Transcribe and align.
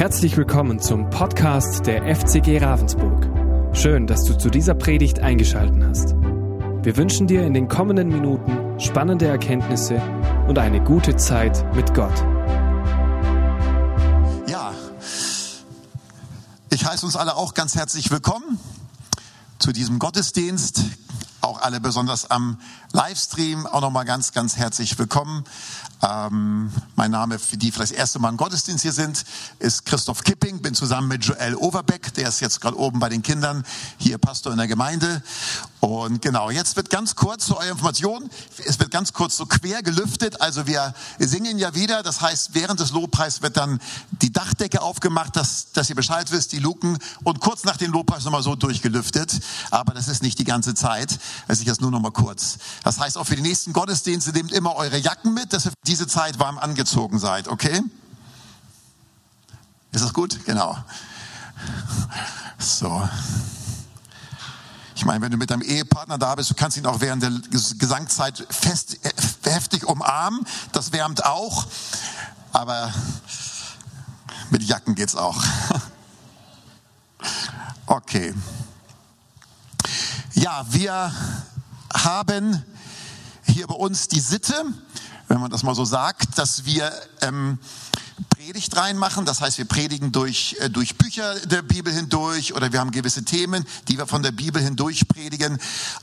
Herzlich 0.00 0.34
willkommen 0.38 0.80
zum 0.80 1.10
Podcast 1.10 1.86
der 1.86 2.16
FCG 2.16 2.56
Ravensburg. 2.56 3.76
Schön, 3.76 4.06
dass 4.06 4.24
du 4.24 4.32
zu 4.32 4.48
dieser 4.48 4.72
Predigt 4.72 5.18
eingeschaltet 5.20 5.84
hast. 5.84 6.14
Wir 6.14 6.96
wünschen 6.96 7.26
dir 7.26 7.42
in 7.46 7.52
den 7.52 7.68
kommenden 7.68 8.08
Minuten 8.08 8.80
spannende 8.80 9.26
Erkenntnisse 9.26 10.00
und 10.48 10.58
eine 10.58 10.82
gute 10.82 11.16
Zeit 11.16 11.66
mit 11.76 11.92
Gott. 11.92 12.18
Ja, 14.48 14.72
ich 16.70 16.86
heiße 16.86 17.04
uns 17.04 17.16
alle 17.16 17.36
auch 17.36 17.52
ganz 17.52 17.74
herzlich 17.74 18.10
willkommen 18.10 18.58
zu 19.58 19.70
diesem 19.70 19.98
Gottesdienst. 19.98 20.80
Auch 21.42 21.60
alle 21.60 21.78
besonders 21.78 22.30
am 22.30 22.58
Livestream 22.92 23.66
auch 23.66 23.82
nochmal 23.82 24.06
ganz, 24.06 24.32
ganz 24.32 24.56
herzlich 24.56 24.98
willkommen. 24.98 25.44
Ähm, 26.02 26.72
mein 26.96 27.10
Name, 27.10 27.38
für 27.38 27.56
die 27.56 27.70
vielleicht 27.70 27.92
das 27.92 27.98
erste 27.98 28.18
Mal 28.18 28.30
im 28.30 28.36
Gottesdienst 28.36 28.82
hier 28.82 28.92
sind, 28.92 29.24
ist 29.58 29.84
Christoph 29.84 30.24
Kipping. 30.24 30.62
Bin 30.62 30.74
zusammen 30.74 31.08
mit 31.08 31.24
Joel 31.24 31.54
Overbeck, 31.56 32.14
der 32.14 32.28
ist 32.28 32.40
jetzt 32.40 32.60
gerade 32.60 32.78
oben 32.78 33.00
bei 33.00 33.08
den 33.08 33.22
Kindern, 33.22 33.64
hier 33.98 34.18
Pastor 34.18 34.52
in 34.52 34.58
der 34.58 34.68
Gemeinde. 34.68 35.22
Und 35.80 36.20
genau, 36.20 36.50
jetzt 36.50 36.76
wird 36.76 36.90
ganz 36.90 37.16
kurz 37.16 37.46
zu 37.46 37.56
eurer 37.56 37.70
Information, 37.70 38.28
es 38.66 38.78
wird 38.78 38.90
ganz 38.90 39.14
kurz 39.14 39.36
so 39.36 39.46
quer 39.46 39.82
gelüftet. 39.82 40.40
Also 40.40 40.66
wir 40.66 40.94
singen 41.18 41.58
ja 41.58 41.74
wieder, 41.74 42.02
das 42.02 42.20
heißt, 42.20 42.50
während 42.52 42.80
des 42.80 42.92
Lobpreis 42.92 43.40
wird 43.40 43.56
dann 43.56 43.80
die 44.10 44.32
Dachdecke 44.32 44.82
aufgemacht, 44.82 45.36
dass, 45.36 45.72
dass 45.72 45.88
ihr 45.88 45.96
Bescheid 45.96 46.30
wisst, 46.32 46.52
die 46.52 46.58
Luken. 46.58 46.98
Und 47.24 47.40
kurz 47.40 47.64
nach 47.64 47.78
dem 47.78 47.92
Lobpreis 47.92 48.24
nochmal 48.24 48.42
so 48.42 48.54
durchgelüftet. 48.54 49.40
Aber 49.70 49.94
das 49.94 50.08
ist 50.08 50.22
nicht 50.22 50.38
die 50.38 50.44
ganze 50.44 50.74
Zeit, 50.74 51.18
also 51.48 51.62
ich 51.62 51.68
das 51.68 51.80
nur 51.80 51.90
nochmal 51.90 52.12
kurz. 52.12 52.58
Das 52.84 52.98
heißt, 52.98 53.16
auch 53.16 53.24
für 53.24 53.36
die 53.36 53.42
nächsten 53.42 53.72
Gottesdienste 53.72 54.32
nehmt 54.32 54.52
immer 54.52 54.76
eure 54.76 54.98
Jacken 54.98 55.32
mit, 55.32 55.52
dass 55.52 55.64
ihr 55.64 55.72
diese 55.90 56.06
Zeit 56.06 56.38
warm 56.38 56.56
angezogen 56.56 57.18
seid, 57.18 57.48
okay? 57.48 57.82
Ist 59.90 60.04
das 60.04 60.14
gut? 60.14 60.44
Genau. 60.46 60.78
So. 62.58 63.08
Ich 64.94 65.04
meine, 65.04 65.20
wenn 65.20 65.32
du 65.32 65.36
mit 65.36 65.50
deinem 65.50 65.62
Ehepartner 65.62 66.16
da 66.16 66.36
bist, 66.36 66.48
du 66.48 66.54
kannst 66.54 66.76
ihn 66.76 66.86
auch 66.86 67.00
während 67.00 67.24
der 67.24 67.32
Gesangzeit 67.50 68.46
fest, 68.50 68.98
heftig 69.42 69.84
umarmen. 69.84 70.46
Das 70.70 70.92
wärmt 70.92 71.24
auch. 71.24 71.66
Aber 72.52 72.94
mit 74.50 74.62
Jacken 74.62 74.94
geht's 74.94 75.16
auch. 75.16 75.42
Okay. 77.86 78.32
Ja, 80.34 80.64
wir 80.70 81.12
haben 81.92 82.64
hier 83.46 83.66
bei 83.66 83.74
uns 83.74 84.06
die 84.06 84.20
Sitte, 84.20 84.64
wenn 85.30 85.40
man 85.40 85.50
das 85.50 85.62
mal 85.62 85.76
so 85.76 85.84
sagt, 85.84 86.36
dass 86.38 86.64
wir 86.64 86.92
ähm, 87.20 87.58
Predigt 88.30 88.76
reinmachen. 88.76 89.24
Das 89.24 89.40
heißt, 89.40 89.58
wir 89.58 89.64
predigen 89.64 90.10
durch, 90.10 90.56
äh, 90.58 90.68
durch 90.68 90.96
Bücher 90.96 91.38
der 91.46 91.62
Bibel 91.62 91.92
hindurch 91.92 92.52
oder 92.52 92.72
wir 92.72 92.80
haben 92.80 92.90
gewisse 92.90 93.24
Themen, 93.24 93.64
die 93.86 93.96
wir 93.96 94.08
von 94.08 94.24
der 94.24 94.32
Bibel 94.32 94.60
hindurch 94.60 95.06
predigen. 95.06 95.58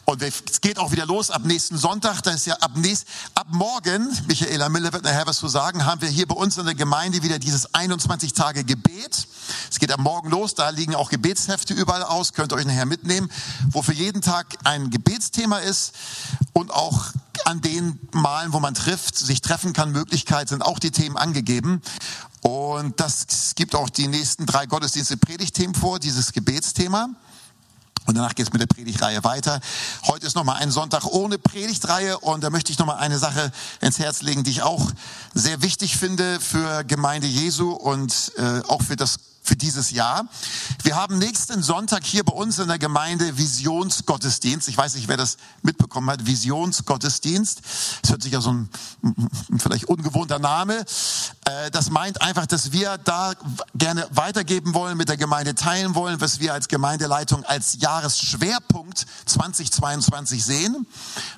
Und 0.06 0.22
es 0.22 0.62
geht 0.62 0.80
auch 0.80 0.94
wieder 0.94 1.06
los 1.06 1.30
ab 1.30 1.44
nächsten 1.44 1.78
Sonntag. 1.78 2.22
Das 2.22 2.36
ist 2.36 2.46
ja 2.46 2.56
ab, 2.56 2.72
nächst, 2.76 3.06
ab 3.36 3.48
morgen, 3.50 4.08
Michaela 4.28 4.70
Miller 4.70 4.94
wird 4.94 5.04
nachher 5.04 5.28
was 5.28 5.40
zu 5.40 5.50
sagen, 5.50 5.86
haben 5.86 6.02
wir 6.02 6.10
hier 6.10 6.26
bei 6.26 6.36
uns 6.36 6.58
in 6.58 6.66
der 6.66 6.76
Gemeinde 6.76 7.22
wieder 7.22 7.38
dieses 7.38 7.74
21 7.74 8.32
Tage 8.32 8.64
Gebet. 8.64 9.28
Es 9.70 9.78
geht 9.78 9.92
ab 9.92 10.00
morgen 10.00 10.30
los. 10.30 10.56
Da 10.56 10.70
liegen 10.70 10.96
auch 10.96 11.10
Gebetshefte 11.10 11.74
überall 11.74 12.04
aus. 12.04 12.32
Könnt 12.32 12.54
ihr 12.54 12.56
euch 12.56 12.66
nachher 12.66 12.86
mitnehmen, 12.86 13.30
wo 13.72 13.82
für 13.82 13.94
jeden 13.94 14.22
Tag 14.22 14.58
ein 14.64 14.90
Gebetsthema 14.90 15.58
ist 15.58 15.94
und 16.54 16.72
auch 16.72 17.12
an 17.46 17.62
den 17.62 18.00
Malen, 18.12 18.54
wo 18.54 18.60
man 18.60 18.74
trifft, 18.74 19.18
sich 19.18 19.42
treffen 19.42 19.74
kann, 19.74 19.92
Möglichkeit 19.92 20.50
sind 20.50 20.62
auch 20.64 20.80
die 20.80 20.92
Themen 20.92 21.18
angegeben. 21.18 21.82
Und 22.42 23.00
das 23.00 23.54
gibt 23.56 23.76
auch 23.76 23.90
die 23.90 24.08
nächsten 24.08 24.46
drei 24.46 24.66
Gottesdienste 24.66 25.18
Predigtthemen 25.18 25.76
vor, 25.76 26.00
dieses 26.00 26.34
Gebetsthema. 26.34 27.10
Und 28.06 28.16
danach 28.16 28.36
geht 28.36 28.48
es 28.48 28.54
mit 28.54 28.62
der 28.62 28.68
Predigtreihe 28.68 29.22
weiter. 29.26 29.60
Heute 30.06 30.26
ist 30.26 30.36
nochmal 30.36 30.62
ein 30.62 30.72
Sonntag 30.72 31.04
ohne 31.06 31.38
Predigtreihe 31.38 32.18
und 32.18 32.42
da 32.42 32.50
möchte 32.50 32.72
ich 32.72 32.80
nochmal 32.80 33.00
eine 33.00 33.20
Sache 33.20 33.52
ins 33.82 34.00
Herz 34.00 34.22
legen, 34.22 34.46
die 34.46 34.52
ich 34.52 34.62
auch 34.62 34.92
sehr 35.34 35.62
wichtig 35.62 35.98
finde 35.98 36.40
für 36.40 36.86
Gemeinde 36.86 37.28
Jesu 37.28 37.72
und 37.72 38.32
äh, 38.38 38.62
auch 38.70 38.82
für 38.82 38.96
das 38.96 39.20
für 39.58 39.66
dieses 39.66 39.92
Jahr. 39.92 40.28
Wir 40.84 40.96
haben 40.96 41.18
nächsten 41.18 41.64
Sonntag 41.64 42.06
hier 42.06 42.24
bei 42.24 42.34
uns 42.34 42.60
in 42.60 42.68
der 42.68 42.78
Gemeinde 42.78 43.38
Visionsgottesdienst. 43.38 44.68
Ich 44.68 44.78
weiß 44.78 44.96
nicht, 44.96 45.08
wer 45.08 45.18
das 45.18 45.38
mitbekommen 45.64 46.10
hat. 46.10 46.26
Visionsgottesdienst. 46.26 47.62
Das 48.02 48.12
hört 48.12 48.24
sich 48.24 48.34
ja 48.34 48.42
so 48.42 48.54
ein, 48.54 48.70
vielleicht 49.58 49.86
ungewohnter 49.86 50.40
Name. 50.40 50.86
Äh, 51.46 51.72
das 51.72 51.90
meint 51.90 52.22
einfach, 52.22 52.46
dass 52.46 52.72
wir 52.72 52.98
da 53.00 53.34
gerne 53.76 54.08
weitergeben 54.12 54.74
wollen, 54.74 54.98
mit 54.98 55.10
der 55.10 55.18
Gemeinde 55.18 55.56
teilen 55.56 55.96
wollen, 55.96 56.22
was 56.22 56.40
wir 56.40 56.54
als 56.54 56.68
Gemeindeleitung 56.68 57.44
als 57.44 57.78
Jahresschwerpunkt 57.80 59.06
2022 59.26 60.44
sehen. 60.44 60.86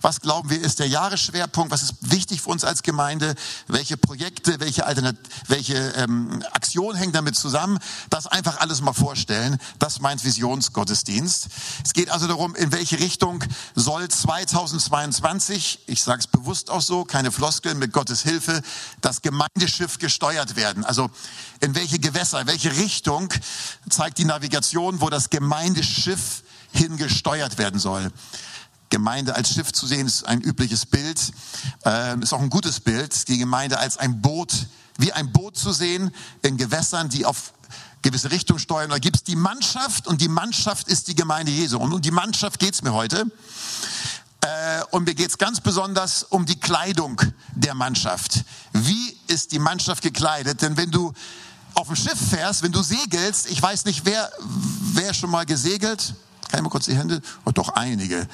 Was 0.01 0.21
glauben 0.21 0.49
wir 0.49 0.59
ist 0.59 0.79
der 0.79 0.87
Jahresschwerpunkt? 0.87 1.71
Was 1.71 1.83
ist 1.83 1.93
wichtig 2.01 2.41
für 2.41 2.49
uns 2.49 2.63
als 2.63 2.83
Gemeinde? 2.83 3.35
Welche 3.67 3.97
Projekte, 3.97 4.59
welche 4.59 4.85
Alternat 4.85 5.15
welche 5.47 5.75
ähm, 5.75 6.43
Aktionen 6.51 6.97
hängen 6.97 7.13
damit 7.13 7.35
zusammen? 7.35 7.79
Das 8.09 8.25
einfach 8.25 8.59
alles 8.59 8.81
mal 8.81 8.93
vorstellen. 8.93 9.59
Das 9.77 9.99
meint 9.99 10.23
Visionsgottesdienst. 10.23 11.47
Es 11.83 11.93
geht 11.93 12.09
also 12.09 12.27
darum, 12.27 12.55
in 12.55 12.71
welche 12.71 12.99
Richtung 12.99 13.43
soll 13.75 14.07
2022, 14.07 15.81
ich 15.85 16.03
sage 16.03 16.19
es 16.19 16.27
bewusst 16.27 16.69
auch 16.71 16.81
so, 16.81 17.05
keine 17.05 17.31
Floskeln, 17.31 17.77
mit 17.77 17.93
Gottes 17.93 18.23
Hilfe, 18.23 18.61
das 19.01 19.21
Gemeindeschiff 19.21 19.99
gesteuert 19.99 20.55
werden. 20.55 20.83
Also 20.85 21.09
in 21.59 21.75
welche 21.75 21.99
Gewässer, 21.99 22.41
in 22.41 22.47
welche 22.47 22.75
Richtung 22.75 23.31
zeigt 23.89 24.17
die 24.17 24.25
Navigation, 24.25 25.01
wo 25.01 25.09
das 25.09 25.29
Gemeindeschiff 25.29 26.43
hingesteuert 26.71 27.57
werden 27.57 27.79
soll. 27.79 28.11
Gemeinde 28.89 29.35
als 29.35 29.53
Schiff 29.53 29.71
zu 29.71 29.85
sehen, 29.85 30.07
ist 30.07 30.27
ein 30.27 30.41
übliches 30.41 30.85
Bild, 30.87 31.31
äh, 31.85 32.19
ist 32.19 32.33
auch 32.33 32.41
ein 32.41 32.49
gutes 32.49 32.79
Bild, 32.79 33.27
die 33.27 33.37
Gemeinde 33.37 33.77
als 33.77 33.97
ein 33.97 34.19
Boot, 34.21 34.51
wie 34.97 35.13
ein 35.13 35.31
Boot 35.31 35.57
zu 35.57 35.71
sehen 35.71 36.11
in 36.41 36.57
Gewässern, 36.57 37.09
die 37.09 37.25
auf 37.25 37.53
gewisse 38.01 38.31
Richtung 38.31 38.59
steuern. 38.59 38.89
Da 38.89 38.99
gibt 38.99 39.17
es 39.17 39.23
die 39.23 39.35
Mannschaft 39.35 40.07
und 40.07 40.21
die 40.21 40.27
Mannschaft 40.27 40.87
ist 40.87 41.07
die 41.07 41.15
Gemeinde 41.15 41.51
Jesu. 41.51 41.77
Und 41.79 41.93
um 41.93 42.01
die 42.01 42.11
Mannschaft 42.11 42.59
geht's 42.59 42.81
mir 42.81 42.93
heute. 42.93 43.25
Äh, 44.41 44.83
und 44.91 45.05
mir 45.05 45.15
geht's 45.15 45.37
ganz 45.37 45.59
besonders 45.59 46.23
um 46.23 46.45
die 46.45 46.59
Kleidung 46.59 47.21
der 47.55 47.73
Mannschaft. 47.73 48.43
Wie 48.73 49.17
ist 49.27 49.51
die 49.51 49.59
Mannschaft 49.59 50.01
gekleidet? 50.01 50.61
Denn 50.61 50.77
wenn 50.77 50.91
du 50.91 51.13
auf 51.73 51.87
dem 51.87 51.95
Schiff 51.95 52.17
fährst, 52.29 52.63
wenn 52.63 52.71
du 52.71 52.81
segelst, 52.81 53.49
ich 53.49 53.61
weiß 53.61 53.85
nicht, 53.85 54.05
wer, 54.05 54.31
wer 54.93 55.13
schon 55.13 55.29
mal 55.29 55.45
gesegelt? 55.45 56.13
Kann 56.49 56.59
ich 56.59 56.63
mal 56.63 56.69
kurz 56.69 56.85
die 56.85 56.95
Hände? 56.95 57.21
Oh, 57.45 57.51
doch 57.51 57.69
einige. 57.69 58.27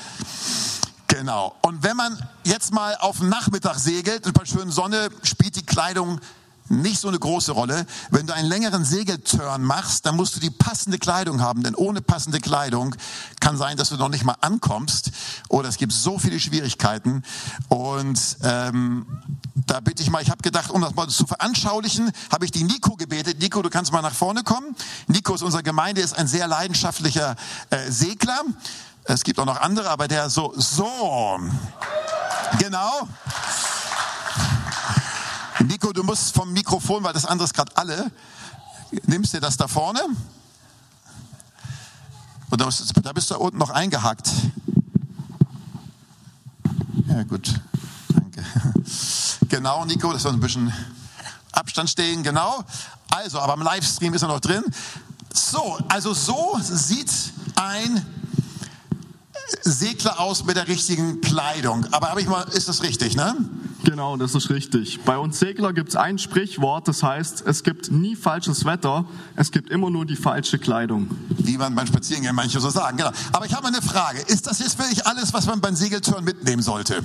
Genau. 1.07 1.55
Und 1.61 1.83
wenn 1.83 1.97
man 1.97 2.17
jetzt 2.43 2.71
mal 2.71 2.95
auf 2.97 3.19
den 3.19 3.29
Nachmittag 3.29 3.79
segelt 3.79 4.25
und 4.25 4.33
bei 4.33 4.45
schöner 4.45 4.71
Sonne 4.71 5.09
spielt 5.23 5.55
die 5.55 5.65
Kleidung 5.65 6.19
nicht 6.69 6.99
so 6.99 7.07
eine 7.07 7.19
große 7.19 7.51
Rolle. 7.51 7.85
Wenn 8.09 8.27
du 8.27 8.33
einen 8.33 8.47
längeren 8.47 8.85
Segelturn 8.85 9.63
machst, 9.63 10.05
dann 10.05 10.15
musst 10.15 10.35
du 10.35 10.39
die 10.39 10.49
passende 10.49 10.97
Kleidung 10.97 11.41
haben, 11.41 11.63
denn 11.63 11.75
ohne 11.75 12.01
passende 12.01 12.39
Kleidung 12.39 12.95
kann 13.39 13.57
sein, 13.57 13.77
dass 13.77 13.89
du 13.89 13.97
noch 13.97 14.09
nicht 14.09 14.23
mal 14.23 14.35
ankommst 14.41 15.11
oder 15.49 15.69
es 15.69 15.77
gibt 15.77 15.93
so 15.93 16.17
viele 16.17 16.39
Schwierigkeiten. 16.39 17.23
Und 17.69 18.37
ähm, 18.43 19.05
da 19.53 19.79
bitte 19.79 20.01
ich 20.03 20.09
mal, 20.09 20.21
ich 20.21 20.29
habe 20.29 20.41
gedacht, 20.41 20.71
um 20.71 20.81
das 20.81 20.95
mal 20.95 21.07
zu 21.07 21.25
veranschaulichen, 21.25 22.11
habe 22.31 22.45
ich 22.45 22.51
die 22.51 22.63
Nico 22.63 22.95
gebetet. 22.95 23.39
Nico, 23.39 23.61
du 23.61 23.69
kannst 23.69 23.91
mal 23.91 24.01
nach 24.01 24.15
vorne 24.15 24.43
kommen. 24.43 24.75
Nico 25.07 25.33
aus 25.33 25.41
unserer 25.41 25.63
Gemeinde 25.63 26.01
ist 26.01 26.17
ein 26.17 26.27
sehr 26.27 26.47
leidenschaftlicher 26.47 27.35
äh, 27.69 27.91
Segler. 27.91 28.41
Es 29.03 29.23
gibt 29.23 29.39
auch 29.39 29.45
noch 29.45 29.61
andere, 29.61 29.89
aber 29.89 30.07
der 30.07 30.31
so, 30.31 30.53
so, 30.57 31.39
genau. 32.57 33.07
Nico, 35.65 35.91
du 35.91 36.03
musst 36.03 36.33
vom 36.35 36.53
Mikrofon, 36.53 37.03
weil 37.03 37.13
das 37.13 37.25
andere 37.25 37.45
ist 37.45 37.53
gerade 37.53 37.75
alle. 37.75 38.11
Nimmst 39.07 39.33
dir 39.33 39.41
das 39.41 39.57
da 39.57 39.67
vorne? 39.67 40.01
Und 42.49 42.61
da 42.61 43.13
bist 43.13 43.31
du 43.31 43.37
unten 43.37 43.57
noch 43.57 43.71
eingehakt. 43.71 44.29
Ja, 47.07 47.23
gut. 47.23 47.53
Danke. 48.09 48.43
Genau, 49.47 49.85
Nico, 49.85 50.11
das 50.11 50.23
soll 50.23 50.33
ein 50.33 50.39
bisschen 50.39 50.73
Abstand 51.51 51.89
stehen, 51.89 52.23
genau. 52.23 52.63
Also, 53.09 53.39
aber 53.39 53.53
im 53.53 53.61
Livestream 53.61 54.13
ist 54.13 54.23
er 54.23 54.27
noch 54.27 54.39
drin. 54.39 54.63
So, 55.31 55.77
also 55.87 56.13
so 56.13 56.57
sieht 56.61 57.11
ein 57.55 58.05
Segler 59.61 60.19
aus 60.19 60.43
mit 60.43 60.57
der 60.57 60.67
richtigen 60.67 61.21
Kleidung. 61.21 61.85
Aber 61.93 62.09
habe 62.09 62.21
ich 62.21 62.27
mal, 62.27 62.41
ist 62.49 62.67
das 62.67 62.81
richtig, 62.81 63.15
ne? 63.15 63.35
Genau, 63.85 64.17
das 64.17 64.33
ist 64.33 64.49
richtig. 64.49 65.01
Bei 65.01 65.19
uns 65.19 65.37
Segler 65.37 65.71
gibt 65.71 65.89
es 65.89 65.95
ein 65.95 66.17
Sprichwort, 66.17 66.87
das 66.87 67.03
heißt, 67.03 67.45
es 67.45 67.63
gibt 67.63 67.91
nie 67.91 68.15
falsches 68.15 68.65
Wetter, 68.65 69.05
es 69.35 69.51
gibt 69.51 69.69
immer 69.69 69.91
nur 69.91 70.07
die 70.07 70.15
falsche 70.15 70.57
Kleidung. 70.57 71.07
Wie 71.29 71.55
man 71.55 71.75
beim 71.75 71.85
Spazierengehen 71.85 72.35
manche 72.35 72.59
so 72.59 72.71
sagen, 72.71 72.97
genau. 72.97 73.11
Aber 73.31 73.45
ich 73.45 73.53
habe 73.53 73.67
eine 73.67 73.83
Frage. 73.83 74.21
Ist 74.21 74.47
das 74.47 74.57
jetzt 74.57 74.79
wirklich 74.79 75.05
alles, 75.05 75.33
was 75.33 75.45
man 75.45 75.61
beim 75.61 75.75
Segeltörn 75.75 76.23
mitnehmen 76.23 76.63
sollte? 76.63 77.03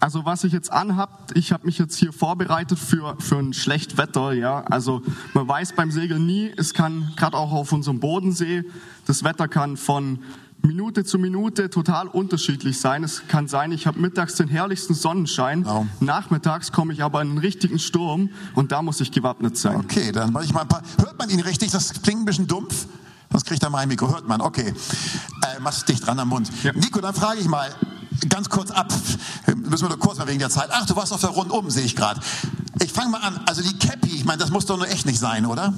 Also 0.00 0.24
was 0.24 0.42
ich 0.44 0.54
jetzt 0.54 0.72
anhab, 0.72 1.32
ich 1.34 1.52
habe 1.52 1.66
mich 1.66 1.76
jetzt 1.76 1.96
hier 1.96 2.14
vorbereitet 2.14 2.78
für, 2.78 3.16
für 3.18 3.36
ein 3.36 3.52
schlecht 3.52 3.98
Wetter, 3.98 4.32
ja. 4.32 4.62
Also 4.62 5.02
man 5.34 5.46
weiß 5.46 5.74
beim 5.74 5.90
Segeln 5.90 6.24
nie, 6.24 6.50
es 6.56 6.72
kann 6.72 7.12
gerade 7.16 7.36
auch 7.36 7.52
auf 7.52 7.72
unserem 7.72 8.00
Bodensee, 8.00 8.64
das 9.06 9.22
Wetter 9.22 9.48
kann 9.48 9.76
von 9.76 10.20
Minute 10.62 11.04
zu 11.04 11.18
Minute 11.18 11.70
total 11.70 12.06
unterschiedlich 12.08 12.78
sein. 12.80 13.02
Es 13.04 13.22
kann 13.28 13.48
sein, 13.48 13.72
ich 13.72 13.86
habe 13.86 13.98
mittags 13.98 14.34
den 14.36 14.48
herrlichsten 14.48 14.94
Sonnenschein, 14.94 15.64
Wow. 15.64 15.86
nachmittags 16.00 16.70
komme 16.72 16.92
ich 16.92 17.02
aber 17.02 17.22
in 17.22 17.30
einen 17.30 17.38
richtigen 17.38 17.78
Sturm 17.78 18.30
und 18.54 18.72
da 18.72 18.82
muss 18.82 19.00
ich 19.00 19.10
gewappnet 19.12 19.56
sein. 19.56 19.76
Okay, 19.76 20.12
dann 20.12 20.32
mache 20.32 20.44
ich 20.44 20.52
mal 20.52 20.62
ein 20.62 20.68
paar. 20.68 20.82
Hört 20.98 21.18
man 21.18 21.30
ihn 21.30 21.40
richtig? 21.40 21.70
Das 21.70 21.92
klingt 22.02 22.22
ein 22.22 22.24
bisschen 22.24 22.46
dumpf. 22.46 22.86
Sonst 23.32 23.44
kriegt 23.46 23.62
er 23.62 23.70
mein 23.70 23.88
Mikro. 23.88 24.08
Hört 24.12 24.26
man, 24.26 24.40
okay. 24.40 24.68
Äh, 24.68 25.60
mach's 25.60 25.84
dicht 25.84 26.04
dran 26.04 26.18
am 26.18 26.28
Mund. 26.28 26.50
Ja. 26.64 26.72
Nico, 26.72 27.00
dann 27.00 27.14
frage 27.14 27.38
ich 27.40 27.46
mal 27.46 27.70
ganz 28.28 28.48
kurz 28.50 28.70
ab. 28.72 28.92
Müssen 29.46 29.84
wir 29.84 29.88
nur 29.90 29.98
kurz 29.98 30.18
mal 30.18 30.26
wegen 30.26 30.40
der 30.40 30.50
Zeit. 30.50 30.68
Ach, 30.72 30.84
du 30.84 30.96
warst 30.96 31.12
auf 31.12 31.20
der 31.20 31.30
Rundum, 31.30 31.70
sehe 31.70 31.84
ich 31.84 31.94
gerade. 31.94 32.20
Ich 32.82 32.92
fange 32.92 33.10
mal 33.10 33.18
an. 33.20 33.40
Also 33.46 33.62
die 33.62 33.78
Cappy, 33.78 34.08
ich 34.08 34.24
meine, 34.24 34.38
das 34.38 34.50
muss 34.50 34.66
doch 34.66 34.76
nur 34.76 34.88
echt 34.88 35.06
nicht 35.06 35.18
sein, 35.20 35.46
oder? 35.46 35.72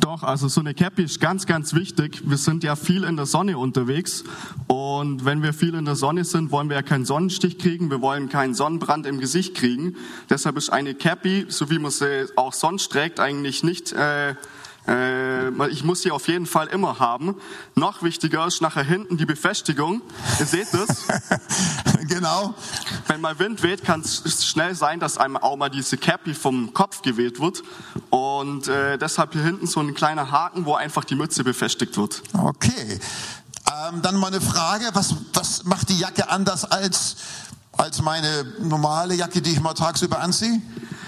Doch, 0.00 0.22
also 0.22 0.48
so 0.48 0.60
eine 0.60 0.74
Cappy 0.74 1.04
ist 1.04 1.20
ganz, 1.20 1.46
ganz 1.46 1.74
wichtig. 1.74 2.22
Wir 2.24 2.36
sind 2.36 2.64
ja 2.64 2.76
viel 2.76 3.04
in 3.04 3.16
der 3.16 3.26
Sonne 3.26 3.58
unterwegs 3.58 4.24
und 4.66 5.24
wenn 5.24 5.42
wir 5.42 5.52
viel 5.52 5.74
in 5.74 5.84
der 5.84 5.96
Sonne 5.96 6.24
sind, 6.24 6.50
wollen 6.50 6.68
wir 6.68 6.76
ja 6.76 6.82
keinen 6.82 7.04
Sonnenstich 7.04 7.58
kriegen, 7.58 7.90
wir 7.90 8.00
wollen 8.00 8.28
keinen 8.28 8.54
Sonnenbrand 8.54 9.06
im 9.06 9.20
Gesicht 9.20 9.54
kriegen. 9.54 9.96
Deshalb 10.30 10.56
ist 10.56 10.70
eine 10.70 10.94
Cappy, 10.94 11.46
so 11.48 11.70
wie 11.70 11.78
man 11.78 11.90
sie 11.90 12.26
auch 12.36 12.52
sonst 12.52 12.92
trägt, 12.92 13.20
eigentlich 13.20 13.62
nicht... 13.62 13.92
Äh, 13.92 14.34
ich 15.70 15.84
muss 15.84 16.02
sie 16.02 16.10
auf 16.10 16.28
jeden 16.28 16.46
Fall 16.46 16.68
immer 16.68 16.98
haben. 16.98 17.34
Noch 17.74 18.02
wichtiger 18.02 18.46
ist 18.46 18.60
nachher 18.60 18.84
hinten 18.84 19.16
die 19.16 19.26
Befestigung. 19.26 20.02
Ihr 20.38 20.46
seht 20.46 20.72
es. 20.74 21.06
genau. 22.08 22.54
Wenn 23.08 23.20
mal 23.20 23.38
Wind 23.38 23.62
weht, 23.62 23.84
kann 23.84 24.00
es 24.00 24.46
schnell 24.46 24.74
sein, 24.74 25.00
dass 25.00 25.18
einem 25.18 25.36
auch 25.36 25.56
mal 25.56 25.70
diese 25.70 25.96
Cappy 25.96 26.34
vom 26.34 26.72
Kopf 26.72 27.02
geweht 27.02 27.40
wird. 27.40 27.62
Und 28.10 28.68
äh, 28.68 28.96
deshalb 28.98 29.32
hier 29.32 29.42
hinten 29.42 29.66
so 29.66 29.80
ein 29.80 29.94
kleiner 29.94 30.30
Haken, 30.30 30.66
wo 30.66 30.74
einfach 30.74 31.04
die 31.04 31.16
Mütze 31.16 31.42
befestigt 31.42 31.96
wird. 31.96 32.22
Okay. 32.32 33.00
Ähm, 33.66 34.02
dann 34.02 34.16
mal 34.16 34.28
eine 34.28 34.40
Frage. 34.40 34.86
Was, 34.92 35.14
was 35.34 35.64
macht 35.64 35.88
die 35.88 35.98
Jacke 35.98 36.28
anders 36.28 36.64
als, 36.64 37.16
als 37.72 38.00
meine 38.02 38.46
normale 38.60 39.14
Jacke, 39.14 39.42
die 39.42 39.50
ich 39.50 39.60
mal 39.60 39.74
tagsüber 39.74 40.20
anziehe? 40.20 40.60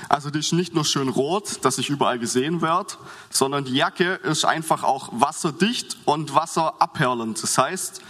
Also 0.08 0.30
die 0.30 0.38
ist 0.38 0.52
nicht 0.52 0.74
nur 0.74 0.84
schön 0.84 1.08
rot, 1.08 1.64
dass 1.64 1.78
ich 1.78 1.90
überall 1.90 2.18
gesehen 2.18 2.62
werde, 2.62 2.94
sondern 3.30 3.64
die 3.64 3.74
Jacke 3.74 4.14
ist 4.14 4.44
einfach 4.44 4.82
auch 4.82 5.10
wasserdicht 5.12 5.98
und 6.06 6.34
wasserabperlend. 6.34 7.42
Das 7.42 7.58
heißt, 7.58 8.00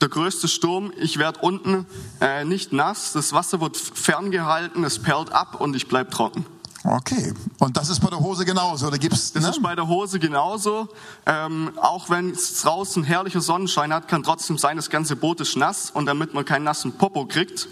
der 0.00 0.08
größte 0.08 0.46
Sturm, 0.46 0.92
ich 0.96 1.18
werde 1.18 1.40
unten 1.40 1.86
äh, 2.20 2.44
nicht 2.44 2.72
nass, 2.72 3.12
das 3.12 3.32
Wasser 3.32 3.60
wird 3.60 3.76
ferngehalten, 3.76 4.84
es 4.84 5.02
perlt 5.02 5.32
ab 5.32 5.60
und 5.60 5.74
ich 5.74 5.88
bleib 5.88 6.12
trocken. 6.12 6.46
Okay. 6.84 7.34
Und 7.58 7.76
das 7.76 7.90
ist 7.90 7.98
bei 8.00 8.08
der 8.08 8.20
Hose 8.20 8.44
genauso, 8.44 8.86
oder 8.86 8.98
gibt's? 8.98 9.32
Das 9.32 9.42
ne? 9.42 9.50
ist 9.50 9.62
bei 9.62 9.74
der 9.74 9.88
Hose 9.88 10.20
genauso. 10.20 10.88
Ähm, 11.26 11.72
auch 11.76 12.08
wenn 12.08 12.30
es 12.30 12.62
draußen 12.62 13.02
herrlicher 13.02 13.40
Sonnenschein 13.40 13.92
hat, 13.92 14.06
kann 14.06 14.22
trotzdem 14.22 14.58
sein, 14.58 14.76
das 14.76 14.88
ganze 14.88 15.16
Boot 15.16 15.40
ist 15.40 15.56
nass. 15.56 15.90
Und 15.90 16.06
damit 16.06 16.34
man 16.34 16.44
keinen 16.44 16.64
nassen 16.64 16.92
Popo 16.92 17.26
kriegt, 17.26 17.68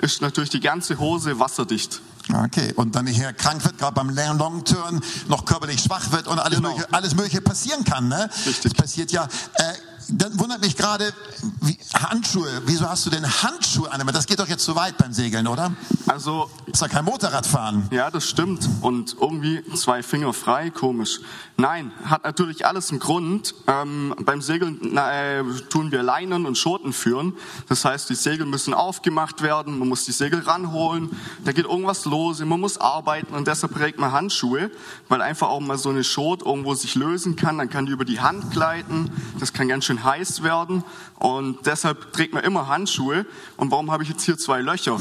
ist 0.00 0.22
natürlich 0.22 0.50
die 0.50 0.60
ganze 0.60 0.98
Hose 0.98 1.38
wasserdicht. 1.38 2.00
Okay, 2.32 2.72
und 2.76 2.94
dann 2.94 3.06
hier 3.06 3.32
krank 3.32 3.64
wird, 3.64 3.78
gerade 3.78 3.94
beim 3.94 4.10
Long 4.10 4.64
Turn, 4.64 5.00
noch 5.28 5.44
körperlich 5.44 5.80
schwach 5.80 6.12
wird 6.12 6.26
und 6.26 6.38
alles, 6.38 6.58
Genau. 6.58 6.70
mögliche, 6.70 6.92
alles 6.92 7.14
mögliche 7.14 7.40
passieren 7.40 7.84
kann. 7.84 8.08
Ne? 8.08 8.28
Richtig. 8.46 8.62
Das 8.62 8.74
passiert 8.74 9.10
ja. 9.12 9.28
Äh, 9.54 9.72
dann 10.08 10.38
wundert 10.38 10.60
mich 10.62 10.76
gerade, 10.76 11.12
wie, 11.60 11.78
Handschuhe. 11.94 12.62
Wieso 12.64 12.88
hast 12.88 13.04
du 13.06 13.10
denn 13.10 13.24
Handschuhe 13.24 13.90
an? 13.92 14.06
Das 14.06 14.26
geht 14.26 14.38
doch 14.38 14.48
jetzt 14.48 14.64
zu 14.64 14.74
weit 14.74 14.96
beim 14.96 15.12
Segeln, 15.12 15.46
oder? 15.46 15.72
Also 16.06 16.50
Ist 16.66 16.80
ja 16.80 16.88
kein 16.88 17.04
Motorradfahren. 17.04 17.88
Ja, 17.90 18.10
das 18.10 18.28
stimmt. 18.28 18.68
Und 18.80 19.16
irgendwie 19.20 19.62
zwei 19.74 20.02
Finger 20.02 20.32
frei, 20.32 20.70
komisch. 20.70 21.20
Nein, 21.56 21.92
hat 22.04 22.24
natürlich 22.24 22.66
alles 22.66 22.90
einen 22.90 23.00
Grund. 23.00 23.54
Ähm, 23.66 24.14
beim 24.20 24.40
Segeln 24.40 24.78
na, 24.80 25.12
äh, 25.12 25.44
tun 25.68 25.90
wir 25.90 26.02
Leinen 26.02 26.46
und 26.46 26.56
Schoten 26.56 26.92
führen. 26.92 27.34
Das 27.68 27.84
heißt, 27.84 28.08
die 28.08 28.14
Segel 28.14 28.46
müssen 28.46 28.74
aufgemacht 28.74 29.42
werden, 29.42 29.78
man 29.78 29.88
muss 29.88 30.04
die 30.04 30.12
Segel 30.12 30.40
ranholen, 30.40 31.10
da 31.44 31.52
geht 31.52 31.64
irgendwas 31.64 32.04
los, 32.04 32.38
man 32.40 32.60
muss 32.60 32.78
arbeiten 32.78 33.34
und 33.34 33.48
deshalb 33.48 33.74
trägt 33.74 33.98
man 33.98 34.12
Handschuhe, 34.12 34.70
weil 35.08 35.20
einfach 35.20 35.48
auch 35.48 35.60
mal 35.60 35.78
so 35.78 35.90
eine 35.90 36.04
Schot 36.04 36.42
irgendwo 36.42 36.74
sich 36.74 36.94
lösen 36.94 37.36
kann, 37.36 37.58
dann 37.58 37.68
kann 37.68 37.86
die 37.86 37.92
über 37.92 38.04
die 38.04 38.20
Hand 38.20 38.52
gleiten, 38.52 39.10
das 39.40 39.52
kann 39.52 39.68
ganz 39.68 39.84
schön 39.84 39.97
heiß 40.02 40.42
werden 40.42 40.84
und 41.18 41.66
deshalb 41.66 42.12
trägt 42.12 42.34
man 42.34 42.44
immer 42.44 42.68
Handschuhe. 42.68 43.26
Und 43.56 43.70
warum 43.70 43.90
habe 43.90 44.02
ich 44.02 44.08
jetzt 44.08 44.24
hier 44.24 44.38
zwei 44.38 44.60
Löcher? 44.60 44.98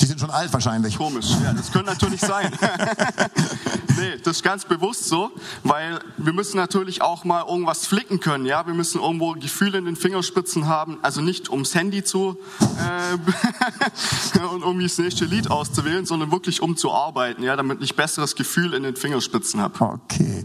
Die 0.00 0.06
sind 0.06 0.20
schon 0.20 0.30
alt 0.30 0.52
wahrscheinlich. 0.52 0.98
Komisch, 0.98 1.30
ja, 1.42 1.54
das 1.54 1.72
könnte 1.72 1.90
natürlich 1.90 2.20
sein. 2.20 2.52
nee, 3.96 4.18
das 4.22 4.36
ist 4.36 4.42
ganz 4.42 4.66
bewusst 4.66 5.06
so, 5.06 5.30
weil 5.62 5.98
wir 6.18 6.34
müssen 6.34 6.58
natürlich 6.58 7.00
auch 7.00 7.24
mal 7.24 7.44
irgendwas 7.48 7.86
flicken 7.86 8.20
können, 8.20 8.44
ja. 8.44 8.66
Wir 8.66 8.74
müssen 8.74 9.00
irgendwo 9.00 9.32
Gefühle 9.32 9.78
in 9.78 9.86
den 9.86 9.96
Fingerspitzen 9.96 10.66
haben, 10.66 10.98
also 11.00 11.22
nicht 11.22 11.48
ums 11.48 11.74
Handy 11.74 12.04
zu 12.04 12.36
äh, 12.60 14.38
und 14.52 14.62
irgendwie 14.62 14.84
das 14.84 14.98
nächste 14.98 15.24
Lied 15.24 15.50
auszuwählen, 15.50 16.04
sondern 16.04 16.30
wirklich 16.30 16.60
um 16.60 16.76
zu 16.76 16.92
arbeiten, 16.92 17.42
ja, 17.42 17.56
damit 17.56 17.80
ich 17.80 17.96
besseres 17.96 18.34
Gefühl 18.34 18.74
in 18.74 18.82
den 18.82 18.96
Fingerspitzen 18.96 19.60
habe. 19.60 19.80
Okay. 19.80 20.44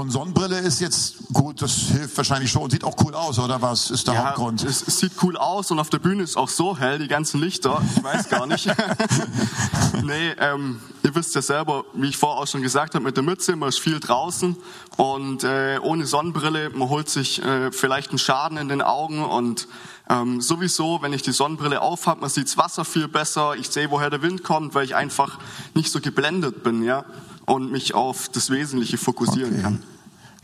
Und 0.00 0.10
Sonnenbrille 0.10 0.58
ist 0.58 0.80
jetzt 0.80 1.16
gut, 1.34 1.60
das 1.60 1.72
hilft 1.72 2.16
wahrscheinlich 2.16 2.50
schon. 2.50 2.70
Sieht 2.70 2.84
auch 2.84 2.96
cool 3.04 3.14
aus, 3.14 3.38
oder 3.38 3.60
was 3.60 3.90
ist 3.90 4.06
der 4.08 4.14
Ja, 4.14 4.24
Hauptgrund? 4.28 4.64
es, 4.64 4.86
es 4.88 4.98
sieht 4.98 5.12
cool 5.22 5.36
aus 5.36 5.70
und 5.70 5.78
auf 5.78 5.90
der 5.90 5.98
Bühne 5.98 6.22
ist 6.22 6.38
auch 6.38 6.48
so 6.48 6.74
hell, 6.78 6.98
die 6.98 7.06
ganzen 7.06 7.38
Lichter. 7.38 7.82
Ich 7.94 8.02
weiß 8.02 8.30
gar 8.30 8.46
nicht. 8.46 8.66
nee, 10.02 10.30
ähm, 10.38 10.80
ihr 11.02 11.14
wisst 11.14 11.34
ja 11.34 11.42
selber, 11.42 11.84
wie 11.92 12.08
ich 12.08 12.16
vorher 12.16 12.42
auch 12.42 12.46
schon 12.46 12.62
gesagt 12.62 12.94
habe, 12.94 13.04
mit 13.04 13.16
der 13.16 13.24
Mütze, 13.24 13.54
man 13.56 13.68
ist 13.68 13.78
viel 13.78 14.00
draußen 14.00 14.56
und 14.96 15.44
äh, 15.44 15.78
ohne 15.82 16.06
Sonnenbrille, 16.06 16.70
man 16.70 16.88
holt 16.88 17.10
sich 17.10 17.42
äh, 17.44 17.70
vielleicht 17.70 18.08
einen 18.08 18.18
Schaden 18.18 18.56
in 18.56 18.68
den 18.68 18.80
Augen 18.80 19.22
und 19.22 19.68
ähm, 20.08 20.40
sowieso, 20.40 21.02
wenn 21.02 21.12
ich 21.12 21.22
die 21.22 21.32
Sonnenbrille 21.32 21.80
aufhab, 21.82 22.22
man 22.22 22.30
sieht's 22.30 22.56
Wasser 22.56 22.86
viel 22.86 23.06
besser, 23.06 23.54
ich 23.54 23.68
sehe, 23.68 23.90
woher 23.90 24.08
der 24.08 24.22
Wind 24.22 24.44
kommt, 24.44 24.74
weil 24.74 24.84
ich 24.84 24.96
einfach 24.96 25.38
nicht 25.74 25.92
so 25.92 26.00
geblendet 26.00 26.62
bin, 26.64 26.82
ja, 26.82 27.04
und 27.50 27.70
mich 27.72 27.94
auf 27.94 28.28
das 28.28 28.50
Wesentliche 28.50 28.96
fokussieren 28.98 29.52
Okay. 29.52 29.62
kann. 29.62 29.82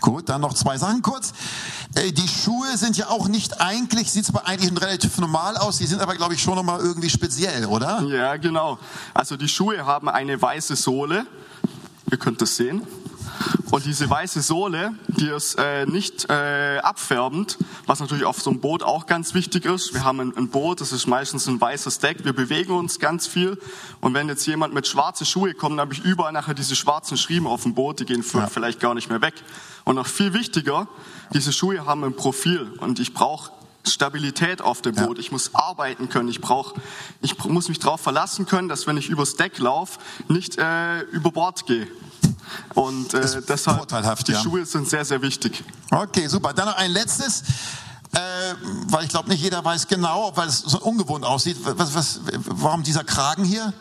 Gut, 0.00 0.28
dann 0.28 0.42
noch 0.42 0.52
zwei 0.52 0.76
Sachen 0.76 1.00
kurz. 1.00 1.32
Äh, 1.94 2.12
Die 2.12 2.28
Schuhe 2.28 2.76
sind 2.76 2.98
ja 2.98 3.08
auch 3.08 3.28
nicht 3.28 3.60
eigentlich, 3.62 4.12
sieht 4.12 4.26
zwar 4.26 4.46
eigentlich 4.46 4.70
relativ 4.78 5.16
normal 5.18 5.56
aus, 5.56 5.78
die 5.78 5.86
sind 5.86 6.00
aber, 6.02 6.14
glaube 6.16 6.34
ich, 6.34 6.42
schon 6.42 6.54
nochmal 6.56 6.80
irgendwie 6.80 7.08
speziell, 7.08 7.64
oder? 7.66 8.02
Ja, 8.02 8.36
genau. 8.36 8.78
Also 9.14 9.36
die 9.38 9.48
Schuhe 9.48 9.86
haben 9.86 10.08
eine 10.10 10.40
weiße 10.40 10.76
Sohle. 10.76 11.26
Ihr 12.10 12.18
könnt 12.18 12.42
das 12.42 12.56
sehen. 12.56 12.82
Und 13.70 13.84
diese 13.84 14.08
weiße 14.08 14.40
Sohle, 14.42 14.94
die 15.08 15.28
ist 15.28 15.56
äh, 15.58 15.86
nicht 15.86 16.30
äh, 16.30 16.78
abfärbend, 16.78 17.58
was 17.86 18.00
natürlich 18.00 18.24
auf 18.24 18.40
so 18.40 18.50
einem 18.50 18.60
Boot 18.60 18.82
auch 18.82 19.06
ganz 19.06 19.34
wichtig 19.34 19.64
ist. 19.64 19.92
Wir 19.92 20.04
haben 20.04 20.20
ein, 20.20 20.36
ein 20.36 20.48
Boot, 20.48 20.80
das 20.80 20.92
ist 20.92 21.06
meistens 21.06 21.46
ein 21.46 21.60
weißes 21.60 21.98
Deck, 21.98 22.24
wir 22.24 22.32
bewegen 22.32 22.72
uns 22.72 22.98
ganz 22.98 23.26
viel. 23.26 23.58
Und 24.00 24.14
wenn 24.14 24.28
jetzt 24.28 24.46
jemand 24.46 24.72
mit 24.72 24.86
schwarzen 24.86 25.26
Schuhe 25.26 25.54
kommt, 25.54 25.72
dann 25.72 25.80
habe 25.80 25.94
ich 25.94 26.04
überall 26.04 26.32
nachher 26.32 26.54
diese 26.54 26.76
schwarzen 26.76 27.16
Schriemen 27.16 27.46
auf 27.46 27.64
dem 27.64 27.74
Boot, 27.74 28.00
die 28.00 28.04
gehen 28.06 28.22
für, 28.22 28.46
vielleicht 28.48 28.80
gar 28.80 28.94
nicht 28.94 29.10
mehr 29.10 29.20
weg. 29.20 29.34
Und 29.84 29.96
noch 29.96 30.06
viel 30.06 30.32
wichtiger, 30.32 30.88
diese 31.32 31.52
Schuhe 31.52 31.86
haben 31.86 32.04
ein 32.04 32.14
Profil 32.14 32.72
und 32.78 32.98
ich 32.98 33.14
brauche 33.14 33.50
Stabilität 33.88 34.62
auf 34.62 34.82
dem 34.82 34.94
Boot. 34.94 35.18
Ich 35.18 35.32
muss 35.32 35.54
arbeiten 35.54 36.08
können. 36.08 36.28
Ich 36.28 36.40
brauch, 36.40 36.74
ich 37.20 37.38
muss 37.44 37.68
mich 37.68 37.78
darauf 37.78 38.00
verlassen 38.00 38.46
können, 38.46 38.68
dass 38.68 38.86
wenn 38.86 38.96
ich 38.96 39.08
übers 39.08 39.36
Deck 39.36 39.58
laufe, 39.58 39.98
nicht 40.28 40.58
äh, 40.58 41.00
über 41.12 41.30
Bord 41.30 41.66
gehe. 41.66 41.86
Und 42.74 43.14
äh, 43.14 43.20
Ist 43.20 43.48
deshalb 43.48 43.78
vorteilhaft, 43.78 44.28
die 44.28 44.32
ja. 44.32 44.42
Schuhe 44.42 44.64
sind 44.64 44.88
sehr, 44.88 45.04
sehr 45.04 45.20
wichtig. 45.22 45.64
Okay, 45.90 46.26
super. 46.26 46.52
Dann 46.52 46.66
noch 46.66 46.76
ein 46.76 46.90
letztes, 46.90 47.42
äh, 48.12 48.18
weil 48.88 49.04
ich 49.04 49.10
glaube, 49.10 49.28
nicht 49.28 49.42
jeder 49.42 49.64
weiß 49.64 49.86
genau, 49.88 50.32
weil 50.34 50.48
es 50.48 50.60
so 50.60 50.80
ungewohnt 50.80 51.24
aussieht. 51.24 51.56
Was, 51.62 51.94
was, 51.94 52.20
warum 52.46 52.82
dieser 52.82 53.04
Kragen 53.04 53.44
hier? 53.44 53.72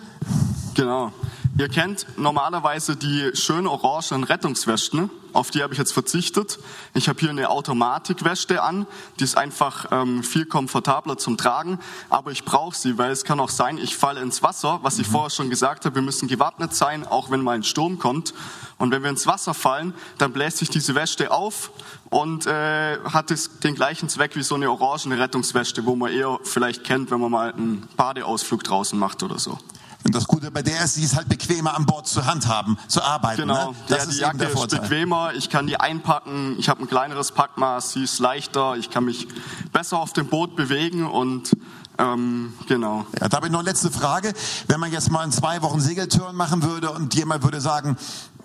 Genau. 0.73 1.11
Ihr 1.57 1.69
kennt 1.69 2.05
normalerweise 2.17 2.97
die 2.97 3.31
schön 3.33 3.65
orangen 3.65 4.25
Rettungswesten. 4.25 5.09
Auf 5.31 5.51
die 5.51 5.63
habe 5.63 5.71
ich 5.71 5.79
jetzt 5.79 5.93
verzichtet. 5.93 6.59
Ich 6.93 7.07
habe 7.07 7.17
hier 7.21 7.29
eine 7.29 7.49
Automatikweste 7.49 8.61
an. 8.61 8.85
Die 9.19 9.23
ist 9.23 9.37
einfach 9.37 9.85
ähm, 9.91 10.21
viel 10.21 10.45
komfortabler 10.45 11.17
zum 11.17 11.37
Tragen. 11.37 11.79
Aber 12.09 12.31
ich 12.31 12.43
brauche 12.43 12.75
sie, 12.75 12.97
weil 12.97 13.09
es 13.11 13.23
kann 13.23 13.39
auch 13.39 13.49
sein, 13.49 13.77
ich 13.77 13.95
falle 13.95 14.19
ins 14.19 14.43
Wasser. 14.43 14.79
Was 14.81 14.99
ich 14.99 15.07
vorher 15.07 15.29
schon 15.29 15.49
gesagt 15.49 15.85
habe, 15.85 15.95
wir 15.95 16.01
müssen 16.01 16.27
gewappnet 16.27 16.75
sein, 16.75 17.07
auch 17.07 17.31
wenn 17.31 17.39
mal 17.39 17.55
ein 17.55 17.63
Sturm 17.63 17.99
kommt. 17.99 18.33
Und 18.77 18.91
wenn 18.91 19.03
wir 19.03 19.09
ins 19.09 19.25
Wasser 19.25 19.53
fallen, 19.53 19.93
dann 20.17 20.33
bläst 20.33 20.57
sich 20.57 20.69
diese 20.69 20.93
Weste 20.93 21.31
auf 21.31 21.71
und 22.09 22.47
äh, 22.47 22.97
hat 22.99 23.31
es 23.31 23.59
den 23.59 23.75
gleichen 23.75 24.09
Zweck 24.09 24.35
wie 24.35 24.43
so 24.43 24.55
eine 24.55 24.69
orangene 24.69 25.17
Rettungsweste, 25.17 25.85
wo 25.85 25.95
man 25.95 26.11
eher 26.11 26.37
vielleicht 26.43 26.83
kennt, 26.83 27.11
wenn 27.11 27.21
man 27.21 27.31
mal 27.31 27.53
einen 27.53 27.87
Badeausflug 27.95 28.61
draußen 28.65 28.99
macht 28.99 29.23
oder 29.23 29.39
so. 29.39 29.57
Und 30.05 30.13
das 30.13 30.27
Gute 30.27 30.51
bei 30.51 30.61
der 30.61 30.83
ist, 30.83 30.93
sie 30.93 31.03
ist 31.03 31.15
halt 31.15 31.27
bequemer 31.27 31.75
an 31.75 31.85
Bord 31.87 32.07
zu 32.07 32.25
handhaben, 32.25 32.77
zu 32.87 33.01
arbeiten. 33.03 33.41
Genau, 33.41 33.71
Ne? 33.71 33.75
Das 33.87 33.97
ja, 33.97 34.03
ist 34.03 34.13
die 34.13 34.21
Jacke 34.21 34.37
der 34.37 34.49
ist 34.49 34.53
Vorteil. 34.53 34.79
bequemer, 34.81 35.33
ich 35.33 35.49
kann 35.49 35.65
die 35.65 35.77
einpacken, 35.79 36.55
ich 36.59 36.69
habe 36.69 36.83
ein 36.83 36.87
kleineres 36.87 37.31
Packmaß, 37.31 37.93
sie 37.93 38.03
ist 38.03 38.19
leichter, 38.19 38.75
ich 38.77 38.91
kann 38.91 39.05
mich 39.05 39.27
besser 39.73 39.97
auf 39.97 40.13
dem 40.13 40.27
Boot 40.27 40.55
bewegen 40.55 41.05
und 41.05 41.51
Ähm, 41.97 42.53
genau. 42.67 43.05
Ja, 43.21 43.29
da 43.29 43.37
habe 43.37 43.47
ich 43.47 43.53
noch 43.53 43.59
eine 43.59 43.69
letzte 43.69 43.89
Frage. 43.89 44.33
Wenn 44.67 44.81
man 44.81 44.91
jetzt 44.91 45.11
mal 45.11 45.23
in 45.23 45.31
zwei 45.31 45.61
Wochen 45.61 45.79
Segeltörn 45.79 46.35
machen 46.35 46.61
würde 46.61 46.91
und 46.91 47.15
jemand 47.15 47.41
würde 47.41 47.61
sagen, 47.61 47.95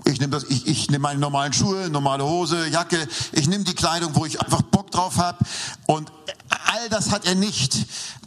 ich 0.05 0.21
nehme 0.21 0.31
das, 0.31 0.45
ich, 0.45 0.69
ich 0.69 0.89
nehme 0.89 1.03
meine 1.03 1.19
normalen 1.19 1.53
Schuhe, 1.53 1.91
normale 1.91 2.25
Hose, 2.25 2.69
Jacke, 2.69 3.09
ich 3.33 3.49
nehme 3.49 3.65
die 3.65 3.75
Kleidung, 3.75 4.15
wo 4.15 4.25
ich 4.25 4.41
einfach 4.41 4.63
Bock 4.63 4.93
drauf 4.93 5.17
habe 5.19 5.39
und 5.87 6.13
all 6.49 6.89
das 6.91 7.11
hat 7.11 7.27
er 7.27 7.35
nicht. 7.35 7.75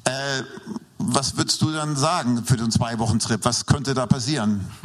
Äh, 0.04 0.44
was 1.08 1.38
würdest 1.38 1.62
du 1.62 1.72
dann 1.72 1.96
sagen 1.96 2.44
für 2.46 2.58
den 2.58 2.72
zwei 2.72 3.00
Wochen 3.00 3.20
Trip? 3.20 3.40
Was 3.44 3.66
könnte 3.66 3.94
da 3.94 4.06
passieren? 4.06 4.68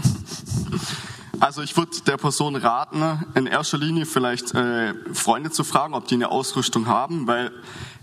Also 1.41 1.63
ich 1.63 1.77
würde 1.77 1.93
der 2.05 2.17
Person 2.17 2.57
raten, 2.57 3.25
in 3.37 3.47
erster 3.47 3.79
Linie 3.79 4.07
vielleicht 4.07 4.55
äh, 4.57 4.93
Freunde 5.13 5.53
zu 5.53 5.63
fragen, 5.63 5.95
ob 5.95 6.09
die 6.09 6.17
eine 6.17 6.33
Ausrüstung 6.33 6.89
haben, 6.89 7.29
weil 7.29 7.53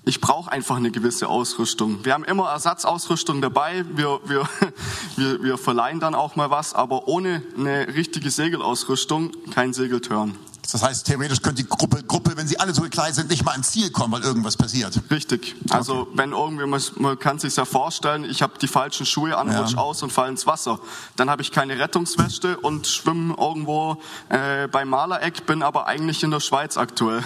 ich 0.05 0.21
brauche 0.21 0.49
einfach 0.49 0.77
eine 0.77 0.89
gewisse 0.89 1.27
Ausrüstung. 1.27 2.05
Wir 2.05 2.13
haben 2.13 2.23
immer 2.23 2.49
Ersatzausrüstung 2.49 3.41
dabei, 3.41 3.83
wir, 3.93 4.21
wir, 4.25 4.47
wir, 5.17 5.43
wir 5.43 5.57
verleihen 5.57 5.99
dann 5.99 6.15
auch 6.15 6.37
mal 6.37 6.49
was, 6.49 6.73
aber 6.73 7.09
ohne 7.09 7.43
eine 7.57 7.89
richtige 7.89 8.29
Segelausrüstung 8.29 9.31
kein 9.53 9.73
Segeltörn. 9.73 10.35
Das 10.71 10.83
heißt, 10.83 11.05
theoretisch 11.05 11.41
könnte 11.41 11.63
die 11.63 11.69
Gruppe, 11.69 12.03
Gruppe, 12.03 12.35
wenn 12.35 12.47
sie 12.47 12.59
alle 12.59 12.73
so 12.73 12.81
klein 12.83 13.13
sind, 13.13 13.29
nicht 13.29 13.45
mal 13.45 13.51
ans 13.51 13.71
Ziel 13.71 13.91
kommen, 13.91 14.13
weil 14.13 14.23
irgendwas 14.23 14.57
passiert. 14.57 14.99
Richtig. 15.09 15.55
Also 15.69 16.01
okay. 16.01 16.11
wenn 16.15 16.31
irgendwie, 16.31 16.65
man, 16.65 16.81
man 16.97 17.19
kann 17.19 17.39
sich 17.39 17.55
ja 17.55 17.65
vorstellen, 17.65 18.23
ich 18.25 18.41
habe 18.41 18.53
die 18.59 18.67
falschen 18.67 19.05
Schuhe 19.05 19.37
an, 19.37 19.51
ja. 19.51 19.61
rutsch 19.61 19.75
aus 19.77 20.03
und 20.03 20.11
fall 20.11 20.29
ins 20.29 20.47
Wasser. 20.47 20.79
Dann 21.15 21.29
habe 21.29 21.41
ich 21.41 21.51
keine 21.51 21.77
Rettungsweste 21.79 22.57
und 22.57 22.87
schwimme 22.87 23.35
irgendwo 23.37 24.01
äh, 24.29 24.67
beim 24.67 24.89
Malereck, 24.89 25.45
bin 25.45 25.63
aber 25.63 25.87
eigentlich 25.87 26.23
in 26.23 26.31
der 26.31 26.39
Schweiz 26.39 26.77
aktuell. 26.77 27.23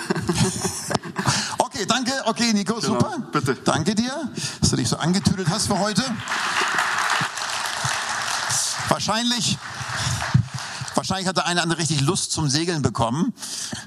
okay, 1.57 1.85
danke. 1.87 2.11
Okay, 2.25 2.53
Nico, 2.53 2.75
genau, 2.75 2.85
super. 2.85 3.17
Bitte. 3.31 3.55
Danke 3.55 3.95
dir, 3.95 4.31
dass 4.59 4.69
du 4.69 4.75
dich 4.75 4.89
so 4.89 4.97
angetüdelt 4.97 5.49
hast 5.49 5.67
für 5.67 5.79
heute. 5.79 6.03
Wahrscheinlich 8.89 9.57
Wahrscheinlich 11.09 11.27
hat 11.27 11.37
der 11.37 11.47
eine 11.47 11.63
andere 11.63 11.79
richtig 11.79 12.01
Lust 12.01 12.31
zum 12.31 12.49
Segeln 12.49 12.83
bekommen. 12.83 13.33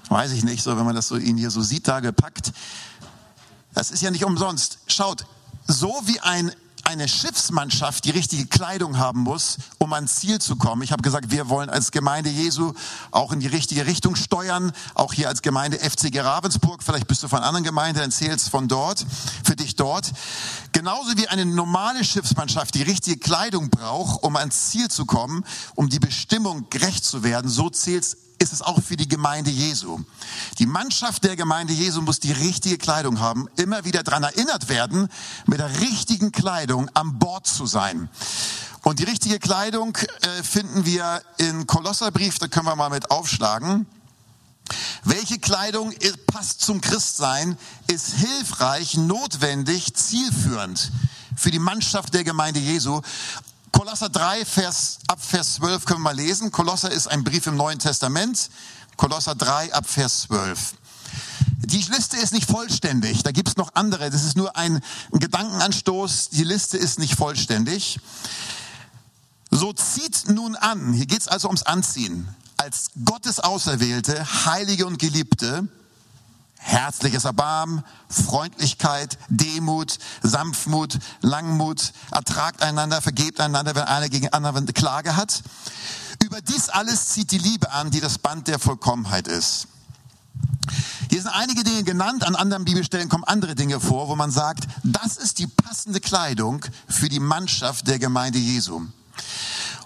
Weiß 0.08 0.32
ich 0.32 0.42
nicht, 0.42 0.60
so 0.60 0.76
wenn 0.76 0.84
man 0.84 0.96
das 0.96 1.06
so 1.06 1.16
ihn 1.16 1.36
hier 1.36 1.52
so 1.52 1.62
sieht, 1.62 1.86
da 1.86 2.00
gepackt. 2.00 2.52
Das 3.74 3.92
ist 3.92 4.02
ja 4.02 4.10
nicht 4.10 4.24
umsonst. 4.24 4.78
Schaut, 4.88 5.24
so 5.68 5.94
wie 6.06 6.18
ein 6.18 6.50
eine 6.92 7.08
Schiffsmannschaft 7.08 8.04
die 8.04 8.10
richtige 8.10 8.44
Kleidung 8.44 8.98
haben 8.98 9.20
muss, 9.20 9.56
um 9.78 9.94
ans 9.94 10.16
Ziel 10.16 10.40
zu 10.40 10.56
kommen. 10.56 10.82
Ich 10.82 10.92
habe 10.92 11.02
gesagt, 11.02 11.30
wir 11.30 11.48
wollen 11.48 11.70
als 11.70 11.90
Gemeinde 11.90 12.28
Jesu 12.28 12.74
auch 13.10 13.32
in 13.32 13.40
die 13.40 13.46
richtige 13.46 13.86
Richtung 13.86 14.14
steuern, 14.14 14.72
auch 14.94 15.14
hier 15.14 15.28
als 15.28 15.40
Gemeinde 15.40 15.78
FCG 15.78 16.20
Ravensburg. 16.20 16.82
Vielleicht 16.82 17.06
bist 17.06 17.22
du 17.22 17.28
von 17.28 17.38
anderen 17.38 17.64
Gemeinden, 17.64 18.00
dann 18.00 18.10
zählst 18.10 18.50
von 18.50 18.68
dort, 18.68 19.06
für 19.42 19.56
dich 19.56 19.74
dort. 19.74 20.12
Genauso 20.72 21.16
wie 21.16 21.28
eine 21.28 21.46
normale 21.46 22.04
Schiffsmannschaft 22.04 22.74
die 22.74 22.82
richtige 22.82 23.16
Kleidung 23.16 23.70
braucht, 23.70 24.22
um 24.22 24.36
ans 24.36 24.68
Ziel 24.68 24.88
zu 24.88 25.06
kommen, 25.06 25.44
um 25.74 25.88
die 25.88 25.98
Bestimmung 25.98 26.66
gerecht 26.68 27.06
zu 27.06 27.22
werden, 27.22 27.50
so 27.50 27.70
zählt 27.70 28.18
ist 28.42 28.52
es 28.52 28.60
auch 28.60 28.82
für 28.82 28.96
die 28.96 29.08
Gemeinde 29.08 29.50
Jesu. 29.50 30.00
Die 30.58 30.66
Mannschaft 30.66 31.22
der 31.22 31.36
Gemeinde 31.36 31.72
Jesu 31.72 32.02
muss 32.02 32.18
die 32.18 32.32
richtige 32.32 32.76
Kleidung 32.76 33.20
haben, 33.20 33.48
immer 33.56 33.84
wieder 33.84 34.02
daran 34.02 34.24
erinnert 34.24 34.68
werden, 34.68 35.08
mit 35.46 35.60
der 35.60 35.80
richtigen 35.80 36.32
Kleidung 36.32 36.90
an 36.94 37.20
Bord 37.20 37.46
zu 37.46 37.66
sein. 37.66 38.08
Und 38.82 38.98
die 38.98 39.04
richtige 39.04 39.38
Kleidung 39.38 39.96
äh, 39.96 40.42
finden 40.42 40.84
wir 40.84 41.22
in 41.36 41.68
Kolosserbrief, 41.68 42.40
da 42.40 42.48
können 42.48 42.66
wir 42.66 42.74
mal 42.74 42.90
mit 42.90 43.12
aufschlagen. 43.12 43.86
Welche 45.04 45.38
Kleidung 45.38 45.92
passt 46.26 46.62
zum 46.62 46.80
Christsein, 46.80 47.56
ist 47.86 48.14
hilfreich, 48.14 48.96
notwendig, 48.96 49.94
zielführend 49.94 50.90
für 51.36 51.52
die 51.52 51.60
Mannschaft 51.60 52.12
der 52.14 52.24
Gemeinde 52.24 52.58
Jesu. 52.58 53.02
Kolosser 53.72 54.10
3, 54.10 54.44
Vers, 54.44 54.98
ab 55.08 55.18
Vers 55.20 55.54
12 55.54 55.84
können 55.86 56.00
wir 56.00 56.10
mal 56.10 56.16
lesen. 56.16 56.52
Kolosser 56.52 56.90
ist 56.90 57.08
ein 57.08 57.24
Brief 57.24 57.46
im 57.46 57.56
Neuen 57.56 57.78
Testament. 57.78 58.50
Kolosser 58.96 59.34
3, 59.34 59.72
ab 59.74 59.88
Vers 59.88 60.22
12. 60.22 60.74
Die 61.64 61.82
Liste 61.82 62.18
ist 62.18 62.32
nicht 62.32 62.48
vollständig. 62.48 63.22
Da 63.22 63.32
gibt 63.32 63.48
es 63.48 63.56
noch 63.56 63.74
andere. 63.74 64.10
Das 64.10 64.24
ist 64.24 64.36
nur 64.36 64.56
ein, 64.56 64.82
Gedankenanstoß. 65.12 66.30
Die 66.30 66.44
Liste 66.44 66.76
ist 66.76 66.98
nicht 66.98 67.16
vollständig. 67.16 67.98
So 69.50 69.72
zieht 69.72 70.28
nun 70.28 70.56
an, 70.56 70.92
hier 70.94 71.04
geht 71.06 71.20
es 71.20 71.28
also 71.28 71.48
ums 71.48 71.62
Anziehen, 71.62 72.26
als 72.56 72.90
Gottes 73.04 73.38
Auserwählte, 73.38 74.46
Heilige 74.46 74.86
und 74.86 74.98
Geliebte, 74.98 75.68
herzliches 76.62 77.24
Erbarmen, 77.24 77.84
Freundlichkeit, 78.08 79.18
Demut, 79.28 79.98
Sanftmut, 80.22 80.98
Langmut, 81.20 81.92
ertragt 82.10 82.62
einander, 82.62 83.02
vergebt 83.02 83.40
einander, 83.40 83.74
wenn 83.74 83.82
einer 83.82 84.08
gegen 84.08 84.28
anderen 84.32 84.66
Klage 84.66 85.16
hat. 85.16 85.42
Über 86.22 86.40
dies 86.40 86.68
alles 86.68 87.08
zieht 87.08 87.30
die 87.32 87.38
Liebe 87.38 87.70
an, 87.72 87.90
die 87.90 88.00
das 88.00 88.18
Band 88.18 88.48
der 88.48 88.58
Vollkommenheit 88.58 89.26
ist. 89.28 89.66
Hier 91.10 91.20
sind 91.20 91.32
einige 91.32 91.64
Dinge 91.64 91.82
genannt, 91.82 92.24
an 92.24 92.36
anderen 92.36 92.64
Bibelstellen 92.64 93.08
kommen 93.08 93.24
andere 93.24 93.54
Dinge 93.54 93.80
vor, 93.80 94.08
wo 94.08 94.16
man 94.16 94.30
sagt, 94.30 94.66
das 94.82 95.16
ist 95.16 95.38
die 95.38 95.46
passende 95.46 96.00
Kleidung 96.00 96.64
für 96.88 97.08
die 97.08 97.20
Mannschaft 97.20 97.88
der 97.88 97.98
Gemeinde 97.98 98.38
Jesu. 98.38 98.80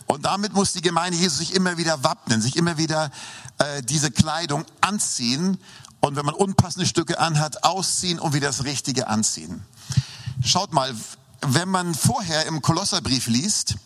Und 0.06 0.24
damit 0.24 0.52
muss 0.52 0.72
die 0.72 0.82
Gemeinde 0.82 1.18
Jesu 1.18 1.38
sich 1.38 1.54
immer 1.54 1.78
wieder 1.78 2.04
wappnen, 2.04 2.40
sich 2.40 2.54
immer 2.54 2.78
wieder 2.78 3.10
äh, 3.58 3.82
diese 3.82 4.10
Kleidung 4.10 4.64
anziehen 4.80 5.58
und 6.00 6.16
wenn 6.16 6.26
man 6.26 6.34
unpassende 6.34 6.86
Stücke 6.86 7.18
anhat, 7.18 7.64
ausziehen 7.64 8.18
und 8.18 8.32
wieder 8.34 8.48
das 8.48 8.64
Richtige 8.64 9.08
anziehen. 9.08 9.64
Schaut 10.44 10.72
mal, 10.72 10.94
wenn 11.40 11.68
man 11.68 11.94
vorher 11.94 12.46
im 12.46 12.62
Kolosserbrief 12.62 13.26
liest, 13.26 13.76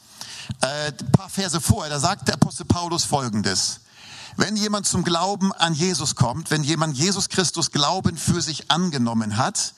äh, 0.61 0.88
ein 0.88 1.12
paar 1.12 1.29
Verse 1.29 1.61
vorher, 1.61 1.90
da 1.90 2.00
sagt 2.00 2.29
der 2.29 2.35
Apostel 2.35 2.64
Paulus 2.64 3.05
Folgendes. 3.05 3.81
Wenn 4.37 4.57
jemand 4.57 4.87
zum 4.87 5.05
Glauben 5.05 5.52
an 5.52 5.75
Jesus 5.75 6.14
kommt, 6.14 6.50
wenn 6.50 6.62
jemand 6.62 6.97
Jesus 6.97 7.29
Christus 7.29 7.71
Glauben 7.73 8.17
für 8.17 8.40
sich 8.40 8.71
angenommen 8.71 9.37
hat, 9.37 9.75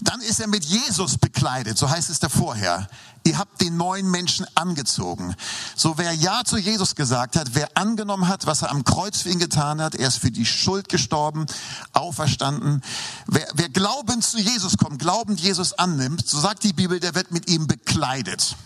dann 0.00 0.20
ist 0.20 0.40
er 0.40 0.46
mit 0.46 0.64
Jesus 0.64 1.18
bekleidet, 1.18 1.76
so 1.76 1.90
heißt 1.90 2.10
es 2.10 2.20
da 2.20 2.28
vorher. 2.28 2.88
Ihr 3.24 3.36
habt 3.36 3.60
den 3.60 3.76
neuen 3.76 4.10
Menschen 4.10 4.46
angezogen. 4.54 5.34
So 5.76 5.98
wer 5.98 6.12
Ja 6.12 6.44
zu 6.44 6.56
Jesus 6.56 6.94
gesagt 6.94 7.36
hat, 7.36 7.54
wer 7.54 7.76
angenommen 7.76 8.28
hat, 8.28 8.46
was 8.46 8.62
er 8.62 8.70
am 8.70 8.84
Kreuz 8.84 9.22
für 9.22 9.28
ihn 9.28 9.38
getan 9.38 9.82
hat, 9.82 9.94
er 9.94 10.08
ist 10.08 10.18
für 10.18 10.30
die 10.30 10.46
Schuld 10.46 10.88
gestorben, 10.88 11.46
auferstanden. 11.92 12.82
Wer, 13.26 13.46
wer 13.54 13.68
glaubend 13.68 14.24
zu 14.24 14.38
Jesus 14.38 14.78
kommt, 14.78 15.00
glaubend 15.00 15.40
Jesus 15.40 15.72
annimmt, 15.72 16.26
so 16.26 16.38
sagt 16.40 16.62
die 16.64 16.72
Bibel, 16.72 17.00
der 17.00 17.14
wird 17.14 17.32
mit 17.32 17.50
ihm 17.50 17.66
bekleidet. 17.66 18.56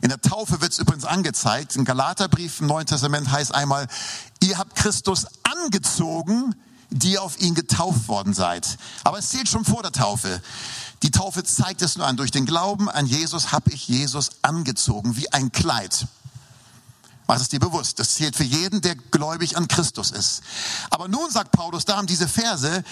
In 0.00 0.08
der 0.08 0.20
Taufe 0.20 0.62
wird 0.62 0.72
es 0.72 0.78
übrigens 0.78 1.04
angezeigt. 1.04 1.76
Im 1.76 1.84
Galaterbrief 1.84 2.60
im 2.60 2.66
Neuen 2.66 2.86
Testament 2.86 3.30
heißt 3.30 3.54
einmal, 3.54 3.86
ihr 4.42 4.56
habt 4.56 4.74
Christus 4.74 5.26
angezogen, 5.42 6.54
die 6.90 7.18
auf 7.18 7.40
ihn 7.40 7.54
getauft 7.54 8.08
worden 8.08 8.34
seid. 8.34 8.78
Aber 9.04 9.18
es 9.18 9.30
zählt 9.30 9.48
schon 9.48 9.64
vor 9.64 9.82
der 9.82 9.92
Taufe. 9.92 10.42
Die 11.02 11.10
Taufe 11.10 11.44
zeigt 11.44 11.82
es 11.82 11.96
nur 11.96 12.06
an. 12.06 12.16
Durch 12.16 12.30
den 12.30 12.46
Glauben 12.46 12.90
an 12.90 13.06
Jesus 13.06 13.52
habe 13.52 13.70
ich 13.70 13.88
Jesus 13.88 14.30
angezogen 14.42 15.16
wie 15.16 15.32
ein 15.32 15.52
Kleid. 15.52 16.06
Was 17.26 17.42
ist 17.42 17.52
dir 17.52 17.60
bewusst? 17.60 18.00
Das 18.00 18.14
zählt 18.14 18.34
für 18.34 18.44
jeden, 18.44 18.80
der 18.80 18.96
gläubig 18.96 19.56
an 19.56 19.68
Christus 19.68 20.10
ist. 20.10 20.42
Aber 20.90 21.06
nun 21.06 21.30
sagt 21.30 21.52
Paulus, 21.52 21.84
da 21.84 21.96
haben 21.96 22.08
diese 22.08 22.26
Verse, 22.26 22.82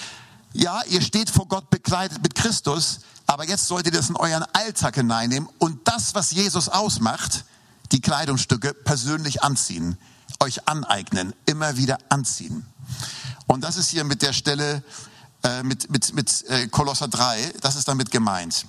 ja, 0.53 0.81
ihr 0.85 1.03
steht 1.03 1.29
vor 1.29 1.49
Gott 1.49 1.71
bekleidet 1.71 2.23
mit 2.23 2.37
Christus, 2.37 3.01
aber 3.27 3.47
jetzt 3.47 3.67
solltet 3.67 3.95
ihr 3.95 3.99
das 3.99 4.11
in 4.11 4.17
euren 4.17 4.45
Alltag 4.53 4.95
hineinnehmen 4.95 5.49
und 5.59 5.87
das, 5.89 6.15
was 6.15 6.31
Jesus 6.31 6.69
ausmacht, 6.69 7.45
die 7.91 8.01
Kleidungsstücke 8.01 8.75
persönlich 8.75 9.43
anziehen, 9.43 9.99
euch 10.41 10.69
aneignen, 10.69 11.35
immer 11.47 11.77
wieder 11.77 11.99
anziehen. 12.09 12.65
Und 13.49 13.65
das 13.65 13.77
ist 13.77 13.91
hier 13.91 14.05
mit 14.05 14.23
der 14.23 14.33
Stelle, 14.33 14.85
äh, 15.43 15.63
mit, 15.65 15.91
mit, 15.91 16.15
mit 16.15 16.45
äh, 16.49 16.69
Kolosser 16.69 17.09
3, 17.09 17.55
das 17.61 17.75
ist 17.75 17.89
damit 17.89 18.11
gemeint. 18.11 18.65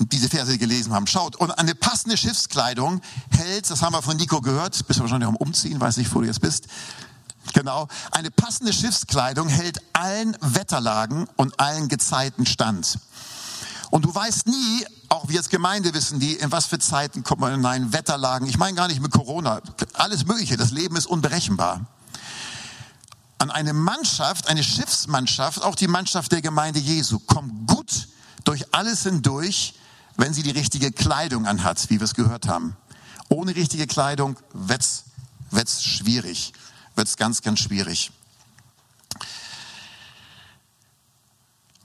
diese 0.00 0.28
Verse 0.28 0.56
gelesen 0.58 0.92
haben. 0.92 1.06
Schaut, 1.06 1.36
und 1.36 1.50
eine 1.52 1.74
passende 1.74 2.16
Schiffskleidung 2.16 3.00
hält, 3.30 3.68
das 3.70 3.82
haben 3.82 3.92
wir 3.92 4.02
von 4.02 4.16
Nico 4.16 4.40
gehört, 4.40 4.86
bist 4.86 4.98
du 4.98 5.02
wahrscheinlich 5.02 5.28
am 5.28 5.36
Umziehen, 5.36 5.80
weiß 5.80 5.96
nicht, 5.96 6.14
wo 6.14 6.20
du 6.20 6.26
jetzt 6.26 6.40
bist. 6.40 6.68
Genau, 7.54 7.88
eine 8.10 8.30
passende 8.30 8.72
Schiffskleidung 8.72 9.48
hält 9.48 9.80
allen 9.94 10.36
Wetterlagen 10.40 11.28
und 11.36 11.58
allen 11.58 11.88
Gezeiten 11.88 12.46
stand. 12.46 12.98
Und 13.90 14.04
du 14.04 14.14
weißt 14.14 14.46
nie, 14.46 14.84
auch 15.08 15.28
wir 15.28 15.38
als 15.38 15.48
Gemeinde 15.48 15.94
wissen 15.94 16.20
die, 16.20 16.34
in 16.34 16.52
was 16.52 16.66
für 16.66 16.78
Zeiten 16.78 17.22
kommt 17.24 17.40
man 17.40 17.52
hinein, 17.52 17.92
Wetterlagen. 17.92 18.46
Ich 18.46 18.58
meine 18.58 18.76
gar 18.76 18.88
nicht 18.88 19.00
mit 19.00 19.12
Corona, 19.12 19.60
alles 19.94 20.26
Mögliche. 20.26 20.56
Das 20.56 20.70
Leben 20.70 20.96
ist 20.96 21.06
unberechenbar. 21.06 21.86
An 23.38 23.50
eine 23.50 23.72
Mannschaft, 23.72 24.48
eine 24.48 24.62
Schiffsmannschaft, 24.62 25.62
auch 25.62 25.76
die 25.76 25.88
Mannschaft 25.88 26.32
der 26.32 26.42
Gemeinde 26.42 26.80
Jesu, 26.80 27.20
kommt 27.20 27.68
gut 27.68 28.08
durch 28.44 28.74
alles 28.74 29.04
hindurch, 29.04 29.74
wenn 30.16 30.34
sie 30.34 30.42
die 30.42 30.50
richtige 30.50 30.92
Kleidung 30.92 31.46
anhat, 31.46 31.88
wie 31.88 32.00
wir 32.00 32.04
es 32.04 32.14
gehört 32.14 32.48
haben. 32.48 32.76
Ohne 33.28 33.54
richtige 33.54 33.86
Kleidung 33.86 34.36
wird's, 34.52 35.04
wird's 35.50 35.82
schwierig, 35.82 36.52
wird's 36.96 37.16
ganz, 37.16 37.42
ganz 37.42 37.60
schwierig. 37.60 38.10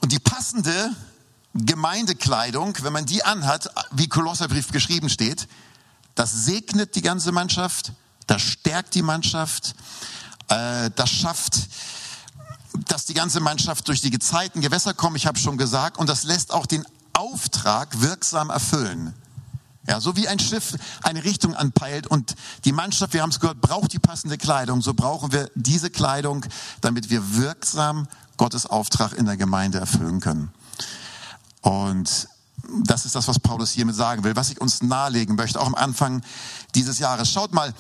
Und 0.01 0.11
die 0.11 0.19
passende 0.19 0.93
Gemeindekleidung, 1.53 2.75
wenn 2.81 2.93
man 2.93 3.05
die 3.05 3.23
anhat, 3.23 3.69
wie 3.91 4.07
Kolosserbrief 4.07 4.71
geschrieben 4.71 5.09
steht, 5.09 5.47
das 6.15 6.45
segnet 6.45 6.95
die 6.95 7.01
ganze 7.01 7.31
Mannschaft, 7.31 7.93
das 8.27 8.41
stärkt 8.41 8.95
die 8.95 9.01
Mannschaft, 9.01 9.75
äh, 10.47 10.89
das 10.95 11.09
schafft, 11.09 11.59
dass 12.87 13.05
die 13.05 13.13
ganze 13.13 13.39
Mannschaft 13.39 13.87
durch 13.87 14.01
die 14.01 14.09
gezeiten 14.09 14.61
Gewässer 14.61 14.93
kommt, 14.93 15.17
ich 15.17 15.27
habe 15.27 15.37
schon 15.37 15.57
gesagt, 15.57 15.97
und 15.97 16.09
das 16.09 16.23
lässt 16.23 16.51
auch 16.51 16.65
den 16.65 16.85
Auftrag 17.13 18.01
wirksam 18.01 18.49
erfüllen. 18.49 19.13
Ja, 19.87 19.99
so 19.99 20.15
wie 20.15 20.27
ein 20.27 20.39
Schiff 20.39 20.75
eine 21.03 21.23
Richtung 21.23 21.55
anpeilt 21.55 22.07
und 22.07 22.35
die 22.63 22.71
Mannschaft, 22.71 23.13
wir 23.13 23.21
haben 23.21 23.31
es 23.31 23.39
gehört, 23.39 23.59
braucht 23.59 23.91
die 23.91 23.99
passende 23.99 24.37
Kleidung, 24.37 24.81
so 24.81 24.93
brauchen 24.93 25.31
wir 25.33 25.51
diese 25.55 25.89
Kleidung, 25.89 26.45
damit 26.81 27.09
wir 27.09 27.35
wirksam 27.35 28.07
Gottes 28.37 28.65
Auftrag 28.65 29.13
in 29.13 29.25
der 29.25 29.35
Gemeinde 29.37 29.79
erfüllen 29.79 30.21
können. 30.21 30.51
Und 31.63 32.27
das 32.85 33.05
ist 33.05 33.15
das, 33.15 33.27
was 33.27 33.39
Paulus 33.39 33.71
hiermit 33.71 33.95
sagen 33.95 34.23
will, 34.23 34.35
was 34.35 34.49
ich 34.49 34.61
uns 34.61 34.81
nahelegen 34.83 35.35
möchte, 35.35 35.59
auch 35.59 35.67
am 35.67 35.75
Anfang 35.75 36.21
dieses 36.75 36.99
Jahres. 36.99 37.29
Schaut 37.29 37.53
mal, 37.53 37.73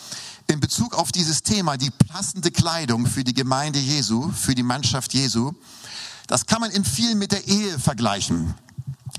in 0.47 0.59
Bezug 0.59 0.95
auf 0.95 1.11
dieses 1.11 1.43
Thema, 1.43 1.77
die 1.77 1.91
passende 1.91 2.51
Kleidung 2.51 3.05
für 3.05 3.23
die 3.23 3.33
Gemeinde 3.33 3.79
Jesu, 3.79 4.31
für 4.31 4.55
die 4.55 4.63
Mannschaft 4.63 5.13
Jesu, 5.13 5.53
das 6.27 6.45
kann 6.45 6.61
man 6.61 6.71
in 6.71 6.85
vielen 6.85 7.17
mit 7.17 7.31
der 7.31 7.47
Ehe 7.47 7.79
vergleichen. 7.79 8.53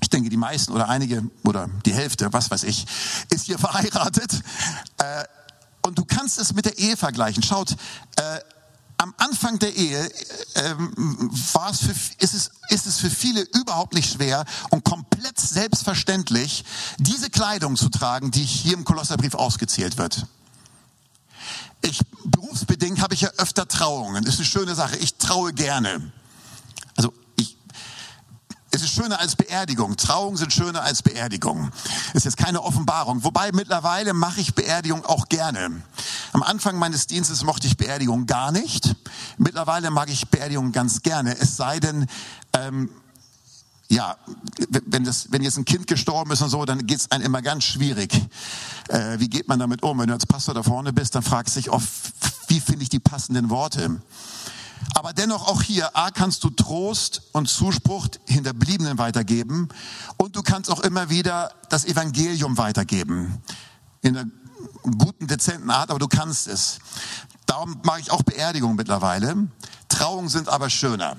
Ich 0.01 0.11
denke, 0.11 0.29
die 0.29 0.37
meisten 0.37 0.73
oder 0.73 0.89
einige 0.89 1.23
oder 1.45 1.69
die 1.87 1.95
Hälfte, 1.95 2.33
was 2.33 2.51
weiß 2.51 2.65
ich, 2.65 2.87
ist 3.31 3.47
hier 3.47 3.59
verheiratet. 3.59 4.43
Äh, 4.99 5.25
und 5.87 5.99
du 5.99 6.05
kannst 6.05 6.39
es 6.39 6.55
mit 6.55 6.65
der 6.65 6.79
Ehe 6.79 6.97
vergleichen. 6.97 7.43
Schaut, 7.43 7.73
äh, 8.17 8.41
am 9.05 9.15
Anfang 9.19 9.59
der 9.59 9.77
Ehe 9.77 10.11
ähm, 10.55 11.31
für, 11.31 11.95
ist, 12.19 12.33
es, 12.33 12.51
ist 12.71 12.87
es 12.87 12.99
für 12.99 13.11
viele 13.11 13.43
überhaupt 13.43 13.93
nicht 13.93 14.15
schwer 14.15 14.47
und 14.71 14.83
komplett 14.83 15.39
selbstverständlich, 15.39 16.65
diese 16.97 17.29
Kleidung 17.29 17.77
zu 17.77 17.91
tragen, 17.91 18.31
die 18.31 18.43
hier 18.43 18.73
im 18.73 18.87
Kolosserbrief 18.87 19.35
ausgezählt 19.35 19.99
wird. 19.99 20.27
Ich, 21.83 22.01
berufsbedingt 22.25 23.03
habe 23.03 23.13
ich 23.13 23.21
ja 23.21 23.29
öfter 23.37 23.69
Trauungen. 23.69 24.25
Das 24.25 24.35
ist 24.35 24.41
eine 24.41 24.47
schöne 24.47 24.75
Sache. 24.75 24.97
Ich 24.97 25.17
traue 25.17 25.53
gerne. 25.53 26.11
Es 28.75 28.83
ist 28.83 28.93
schöner 28.93 29.21
als 29.21 29.37
Beerdigung. 29.37 29.97
Trauungen 29.97 30.37
sind 30.37 30.53
schöner 30.53 30.83
als 30.83 31.01
Beerdigung. 31.01 31.71
Ist 32.13 32.25
jetzt 32.25 32.37
keine 32.37 32.61
Offenbarung. 32.61 33.23
Wobei 33.23 33.53
mittlerweile 33.53 34.15
mache 34.15 34.41
ich 34.41 34.57
Beerdigung 34.57 35.07
auch 35.07 35.29
gerne. 35.29 35.81
Am 36.33 36.43
Anfang 36.43 36.77
meines 36.77 37.07
Dienstes 37.07 37.45
mochte 37.45 37.69
ich 37.69 37.77
Beerdigung 37.77 38.27
gar 38.27 38.51
nicht. 38.51 38.97
Mittlerweile 39.39 39.93
mag 39.93 40.11
ich 40.11 40.27
Beerdigung 40.29 40.73
ganz 40.73 41.03
gerne. 41.03 41.39
Es 41.39 41.57
sei 41.57 41.79
denn, 41.79 42.09
ähm, 42.53 42.91
ja, 43.91 44.17
wenn, 44.87 45.05
das, 45.05 45.31
wenn 45.31 45.43
jetzt 45.43 45.57
ein 45.57 45.65
Kind 45.65 45.87
gestorben 45.87 46.33
ist 46.33 46.43
und 46.43 46.51
so, 46.51 46.65
dann 46.65 46.85
geht 46.85 46.99
es 46.99 47.13
einem 47.13 47.27
immer 47.27 47.43
ganz 47.43 47.63
schwierig. 47.63 48.13
Äh, 48.89 49.21
wie 49.21 49.29
geht 49.29 49.47
man 49.47 49.61
damit 49.61 49.85
um? 49.85 50.01
Wenn 50.01 50.09
du 50.09 50.15
als 50.15 50.27
Pastor 50.27 50.53
da 50.53 50.65
vorne 50.65 50.93
bist, 50.93 51.15
dann 51.15 51.23
fragst 51.23 51.55
du 51.55 51.61
dich 51.61 51.71
oft, 51.71 51.87
wie 52.49 52.59
finde 52.59 52.83
ich 52.83 52.89
die 52.89 52.99
passenden 52.99 53.51
Worte? 53.51 54.01
Aber 54.95 55.13
dennoch 55.13 55.49
auch 55.49 55.63
hier, 55.63 55.97
A, 55.97 56.11
kannst 56.11 56.45
du 56.45 56.51
Trost 56.51 57.23
und 57.33 57.49
Zuspruch 57.49 58.09
Hinterbliebenen 58.27 58.99
weitergeben 58.99 59.69
und 60.17 60.37
du 60.37 60.43
kannst 60.43 60.71
auch 60.71 60.81
immer 60.81 61.11
wieder 61.11 61.53
das 61.69 61.85
Evangelium 61.85 62.59
weitergeben. 62.59 63.43
In 64.03 64.17
einer 64.17 64.31
guten, 64.99 65.27
dezenten 65.27 65.71
Art, 65.71 65.91
aber 65.91 65.99
du 65.99 66.09
kannst 66.09 66.47
es. 66.47 66.79
Darum 67.47 67.81
mache 67.83 68.01
ich 68.01 68.11
auch 68.11 68.23
Beerdigungen 68.23 68.77
mittlerweile. 68.77 69.49
Trauungen 69.89 70.29
sind 70.29 70.49
aber 70.49 70.71
schöner. 70.71 71.17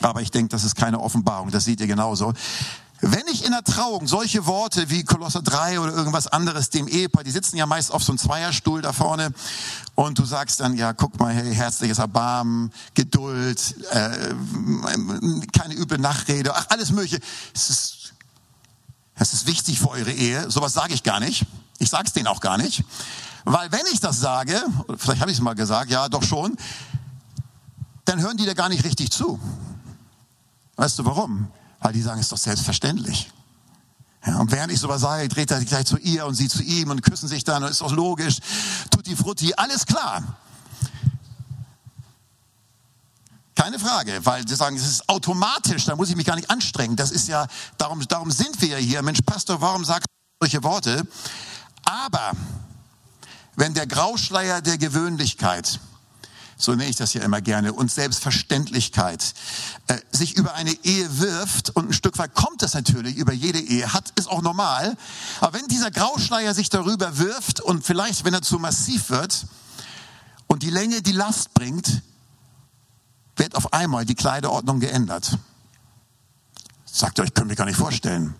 Aber 0.00 0.22
ich 0.22 0.30
denke, 0.30 0.48
das 0.50 0.64
ist 0.64 0.76
keine 0.76 1.00
Offenbarung, 1.00 1.50
das 1.50 1.64
seht 1.64 1.80
ihr 1.80 1.86
genauso. 1.86 2.32
Wenn 3.00 3.28
ich 3.28 3.44
in 3.44 3.52
der 3.52 3.62
Trauung 3.62 4.08
solche 4.08 4.46
Worte 4.46 4.90
wie 4.90 5.04
Kolosser 5.04 5.40
3 5.40 5.78
oder 5.78 5.92
irgendwas 5.92 6.26
anderes 6.26 6.70
dem 6.70 6.88
Ehepaar, 6.88 7.22
die 7.22 7.30
sitzen 7.30 7.56
ja 7.56 7.64
meist 7.64 7.92
auf 7.92 8.02
so 8.02 8.10
einem 8.10 8.18
Zweierstuhl 8.18 8.82
da 8.82 8.92
vorne 8.92 9.32
und 9.94 10.18
du 10.18 10.24
sagst 10.24 10.58
dann, 10.58 10.76
ja, 10.76 10.92
guck 10.92 11.18
mal, 11.20 11.32
hey, 11.32 11.54
herzliches 11.54 11.98
Erbarmen, 11.98 12.72
Geduld, 12.94 13.76
äh, 13.90 14.34
keine 15.52 15.74
üble 15.74 15.98
Nachrede, 15.98 16.56
ach, 16.56 16.66
alles 16.70 16.90
mögliche. 16.90 17.20
Es 17.54 17.70
ist, 17.70 18.14
es 19.14 19.32
ist 19.32 19.46
wichtig 19.46 19.78
für 19.78 19.90
eure 19.90 20.12
Ehe, 20.12 20.50
sowas 20.50 20.72
sage 20.72 20.92
ich 20.92 21.04
gar 21.04 21.20
nicht. 21.20 21.46
Ich 21.78 21.90
sage 21.90 22.08
es 22.08 22.12
denen 22.12 22.26
auch 22.26 22.40
gar 22.40 22.58
nicht. 22.58 22.82
Weil 23.44 23.70
wenn 23.70 23.86
ich 23.92 24.00
das 24.00 24.18
sage, 24.18 24.60
vielleicht 24.96 25.20
habe 25.20 25.30
ich 25.30 25.36
es 25.36 25.42
mal 25.42 25.54
gesagt, 25.54 25.92
ja, 25.92 26.08
doch 26.08 26.24
schon, 26.24 26.56
dann 28.04 28.20
hören 28.20 28.36
die 28.36 28.44
da 28.44 28.54
gar 28.54 28.68
nicht 28.68 28.84
richtig 28.84 29.12
zu. 29.12 29.38
Weißt 30.74 30.98
du 30.98 31.04
warum? 31.04 31.48
Weil 31.80 31.92
die 31.92 32.02
sagen, 32.02 32.18
es 32.18 32.26
ist 32.26 32.32
doch 32.32 32.38
selbstverständlich. 32.38 33.30
Ja, 34.26 34.38
und 34.38 34.50
während 34.50 34.72
ich 34.72 34.80
sowas 34.80 35.00
sage, 35.00 35.28
dreht 35.28 35.50
er 35.50 35.58
sich 35.58 35.68
gleich 35.68 35.86
zu 35.86 35.96
ihr 35.98 36.26
und 36.26 36.34
sie 36.34 36.48
zu 36.48 36.62
ihm 36.62 36.90
und 36.90 37.02
küssen 37.02 37.28
sich 37.28 37.44
dann 37.44 37.62
und 37.62 37.70
ist 37.70 37.80
doch 37.80 37.92
logisch. 37.92 38.38
Tutti 38.90 39.14
frutti, 39.16 39.54
alles 39.54 39.86
klar. 39.86 40.22
Keine 43.54 43.78
Frage, 43.78 44.20
weil 44.24 44.46
sie 44.46 44.54
sagen, 44.54 44.76
es 44.76 44.86
ist 44.86 45.08
automatisch, 45.08 45.84
da 45.84 45.96
muss 45.96 46.08
ich 46.10 46.16
mich 46.16 46.26
gar 46.26 46.36
nicht 46.36 46.50
anstrengen. 46.50 46.94
Das 46.94 47.10
ist 47.10 47.26
ja, 47.26 47.46
darum, 47.76 48.06
darum 48.06 48.30
sind 48.30 48.60
wir 48.60 48.68
ja 48.68 48.76
hier. 48.76 49.02
Mensch, 49.02 49.20
Pastor, 49.22 49.60
warum 49.60 49.84
sagst 49.84 50.06
du 50.06 50.46
solche 50.46 50.62
Worte? 50.62 51.06
Aber 51.84 52.32
wenn 53.56 53.74
der 53.74 53.86
Grauschleier 53.86 54.60
der 54.62 54.78
Gewöhnlichkeit 54.78 55.80
so 56.58 56.72
nenne 56.72 56.90
ich 56.90 56.96
das 56.96 57.14
ja 57.14 57.22
immer 57.22 57.40
gerne, 57.40 57.72
und 57.72 57.90
Selbstverständlichkeit, 57.90 59.34
äh, 59.86 59.96
sich 60.10 60.36
über 60.36 60.54
eine 60.54 60.72
Ehe 60.84 61.20
wirft, 61.20 61.70
und 61.70 61.90
ein 61.90 61.92
Stück 61.92 62.18
weit 62.18 62.34
kommt 62.34 62.62
es 62.62 62.74
natürlich 62.74 63.16
über 63.16 63.32
jede 63.32 63.60
Ehe, 63.60 63.92
hat, 63.92 64.12
ist 64.16 64.28
auch 64.28 64.42
normal, 64.42 64.96
aber 65.40 65.58
wenn 65.58 65.68
dieser 65.68 65.92
Grauschleier 65.92 66.52
sich 66.54 66.68
darüber 66.68 67.18
wirft 67.18 67.60
und 67.60 67.86
vielleicht, 67.86 68.24
wenn 68.24 68.34
er 68.34 68.42
zu 68.42 68.58
massiv 68.58 69.10
wird 69.10 69.46
und 70.48 70.64
die 70.64 70.70
Länge 70.70 71.00
die 71.00 71.12
Last 71.12 71.54
bringt, 71.54 72.02
wird 73.36 73.54
auf 73.54 73.72
einmal 73.72 74.04
die 74.04 74.16
Kleiderordnung 74.16 74.80
geändert. 74.80 75.38
Sagt 76.84 77.20
euch, 77.20 77.32
könnt 77.32 77.50
ihr 77.50 77.56
gar 77.56 77.66
nicht 77.66 77.76
vorstellen. 77.76 78.34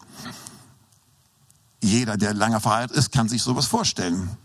Jeder, 1.81 2.17
der 2.17 2.35
lange 2.35 2.61
verheiratet 2.61 2.97
ist, 2.97 3.13
kann 3.13 3.29
sich 3.29 3.43
sowas 3.43 3.67
vorstellen. 3.67 4.37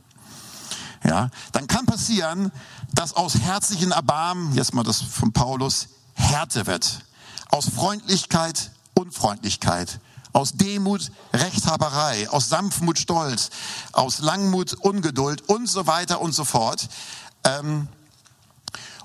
Ja, 1.03 1.29
dann 1.51 1.67
kann 1.67 1.85
passieren, 1.85 2.51
dass 2.93 3.13
aus 3.13 3.35
herzlichen 3.35 3.91
Erbarmen, 3.91 4.55
jetzt 4.55 4.73
mal 4.73 4.83
das 4.83 5.01
von 5.01 5.33
Paulus, 5.33 5.87
Härte 6.13 6.67
wird. 6.67 7.01
Aus 7.49 7.69
Freundlichkeit 7.69 8.71
Unfreundlichkeit. 8.93 9.99
Aus 10.31 10.53
Demut 10.53 11.11
Rechthaberei. 11.33 12.29
Aus 12.29 12.49
Sanftmut 12.49 12.99
Stolz. 12.99 13.49
Aus 13.91 14.19
Langmut 14.19 14.73
Ungeduld 14.73 15.47
und 15.49 15.67
so 15.67 15.87
weiter 15.87 16.21
und 16.21 16.33
so 16.33 16.45
fort. 16.45 16.87
Ähm, 17.43 17.87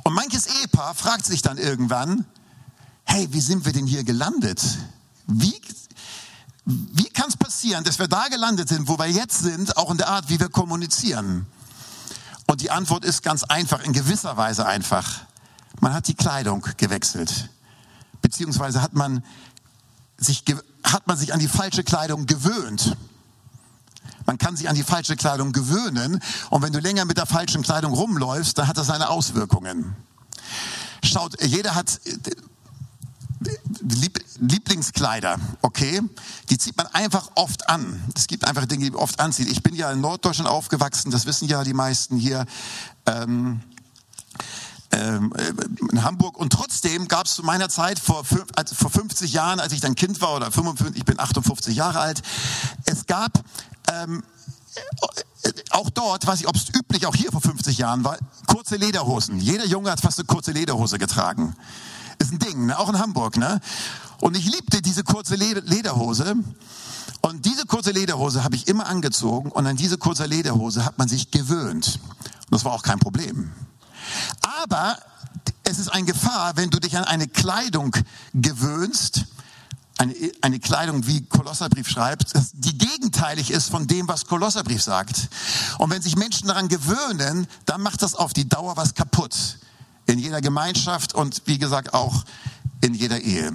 und 0.04 0.14
manches 0.14 0.46
Ehepaar 0.46 0.94
fragt 0.94 1.26
sich 1.26 1.42
dann 1.42 1.58
irgendwann, 1.58 2.24
hey, 3.04 3.28
wie 3.32 3.40
sind 3.40 3.64
wir 3.64 3.72
denn 3.72 3.86
hier 3.86 4.04
gelandet? 4.04 4.62
Wie, 5.26 5.60
wie 6.64 7.08
kann 7.10 7.28
es 7.28 7.36
passieren, 7.36 7.84
dass 7.84 7.98
wir 7.98 8.08
da 8.08 8.28
gelandet 8.28 8.68
sind, 8.68 8.88
wo 8.88 8.98
wir 8.98 9.08
jetzt 9.08 9.40
sind, 9.40 9.76
auch 9.76 9.90
in 9.90 9.98
der 9.98 10.08
Art, 10.08 10.28
wie 10.28 10.40
wir 10.40 10.48
kommunizieren? 10.48 11.46
Und 12.58 12.62
die 12.62 12.72
Antwort 12.72 13.04
ist 13.04 13.22
ganz 13.22 13.44
einfach, 13.44 13.84
in 13.84 13.92
gewisser 13.92 14.36
Weise 14.36 14.66
einfach. 14.66 15.20
Man 15.78 15.94
hat 15.94 16.08
die 16.08 16.14
Kleidung 16.14 16.66
gewechselt. 16.76 17.50
Beziehungsweise 18.20 18.82
hat 18.82 18.94
man 18.94 19.22
sich, 20.16 20.42
hat 20.82 21.06
man 21.06 21.16
sich 21.16 21.32
an 21.32 21.38
die 21.38 21.46
falsche 21.46 21.84
Kleidung 21.84 22.26
gewöhnt. 22.26 22.96
Man 24.26 24.38
kann 24.38 24.56
sich 24.56 24.68
an 24.68 24.74
die 24.74 24.82
falsche 24.82 25.14
Kleidung 25.14 25.52
gewöhnen. 25.52 26.20
Und 26.50 26.62
wenn 26.62 26.72
du 26.72 26.80
länger 26.80 27.04
mit 27.04 27.16
der 27.16 27.26
falschen 27.26 27.62
Kleidung 27.62 27.92
rumläufst, 27.92 28.58
dann 28.58 28.66
hat 28.66 28.76
das 28.76 28.88
seine 28.88 29.08
Auswirkungen. 29.08 29.94
Schaut, 31.04 31.40
jeder 31.40 31.76
hat 31.76 32.00
Lieblingskleider, 34.40 35.38
okay, 35.62 36.02
die 36.50 36.58
zieht 36.58 36.76
man 36.76 36.86
einfach 36.88 37.30
oft 37.34 37.68
an. 37.68 38.02
Es 38.16 38.26
gibt 38.26 38.46
einfach 38.46 38.66
Dinge, 38.66 38.84
die 38.84 38.90
man 38.90 39.00
oft 39.00 39.20
anzieht. 39.20 39.48
Ich 39.50 39.62
bin 39.62 39.74
ja 39.74 39.90
in 39.90 40.00
Norddeutschland 40.00 40.50
aufgewachsen, 40.50 41.10
das 41.10 41.26
wissen 41.26 41.48
ja 41.48 41.64
die 41.64 41.74
meisten 41.74 42.16
hier. 42.16 42.46
Ähm, 43.06 43.60
ähm, 44.90 45.32
in 45.92 46.02
Hamburg 46.02 46.38
und 46.38 46.50
trotzdem 46.50 47.08
gab 47.08 47.26
es 47.26 47.34
zu 47.34 47.42
meiner 47.42 47.68
Zeit 47.68 47.98
vor, 47.98 48.24
also 48.56 48.74
vor 48.74 48.90
50 48.90 49.32
Jahren, 49.32 49.60
als 49.60 49.74
ich 49.74 49.80
dann 49.80 49.94
Kind 49.94 50.22
war 50.22 50.34
oder 50.34 50.50
55, 50.50 50.96
ich 50.96 51.04
bin 51.04 51.20
58 51.20 51.76
Jahre 51.76 52.00
alt, 52.00 52.22
es 52.86 53.04
gab 53.04 53.44
ähm, 53.92 54.22
auch 55.70 55.90
dort, 55.90 56.26
weiß 56.26 56.40
ich, 56.40 56.48
ob 56.48 56.56
es 56.56 56.68
üblich 56.74 57.06
auch 57.06 57.14
hier 57.14 57.30
vor 57.30 57.40
50 57.40 57.78
Jahren 57.78 58.04
war, 58.04 58.16
kurze 58.46 58.76
Lederhosen. 58.76 59.38
Jeder 59.40 59.66
Junge 59.66 59.90
hat 59.90 60.00
fast 60.00 60.18
eine 60.18 60.26
kurze 60.26 60.52
Lederhose 60.52 60.98
getragen. 60.98 61.54
Ist 62.18 62.32
ein 62.32 62.38
Ding, 62.38 62.66
ne? 62.66 62.78
auch 62.78 62.88
in 62.88 62.98
Hamburg. 62.98 63.36
Ne? 63.36 63.60
Und 64.20 64.36
ich 64.36 64.44
liebte 64.44 64.82
diese 64.82 65.04
kurze 65.04 65.36
Lederhose. 65.36 66.36
Und 67.20 67.44
diese 67.44 67.66
kurze 67.66 67.90
Lederhose 67.90 68.44
habe 68.44 68.56
ich 68.56 68.68
immer 68.68 68.86
angezogen 68.86 69.50
und 69.50 69.66
an 69.66 69.76
diese 69.76 69.98
kurze 69.98 70.26
Lederhose 70.26 70.84
hat 70.84 70.98
man 70.98 71.08
sich 71.08 71.30
gewöhnt. 71.30 71.98
Und 72.04 72.52
das 72.52 72.64
war 72.64 72.72
auch 72.72 72.82
kein 72.82 72.98
Problem. 72.98 73.52
Aber 74.62 74.98
es 75.64 75.78
ist 75.78 75.88
eine 75.88 76.06
Gefahr, 76.06 76.56
wenn 76.56 76.70
du 76.70 76.78
dich 76.78 76.96
an 76.96 77.04
eine 77.04 77.28
Kleidung 77.28 77.94
gewöhnst, 78.34 79.24
eine, 79.98 80.14
eine 80.42 80.60
Kleidung, 80.60 81.06
wie 81.06 81.26
Kolosserbrief 81.26 81.88
schreibt, 81.88 82.32
die 82.52 82.78
gegenteilig 82.78 83.50
ist 83.50 83.68
von 83.68 83.86
dem, 83.86 84.06
was 84.08 84.26
Kolosserbrief 84.26 84.82
sagt. 84.82 85.28
Und 85.78 85.90
wenn 85.90 86.00
sich 86.00 86.16
Menschen 86.16 86.48
daran 86.48 86.68
gewöhnen, 86.68 87.48
dann 87.66 87.82
macht 87.82 88.02
das 88.02 88.14
auf 88.14 88.32
die 88.32 88.48
Dauer 88.48 88.76
was 88.76 88.94
kaputt. 88.94 89.58
In 90.08 90.18
jeder 90.18 90.40
Gemeinschaft 90.40 91.14
und 91.14 91.42
wie 91.44 91.58
gesagt 91.58 91.92
auch 91.92 92.24
in 92.80 92.94
jeder 92.94 93.20
Ehe. 93.20 93.52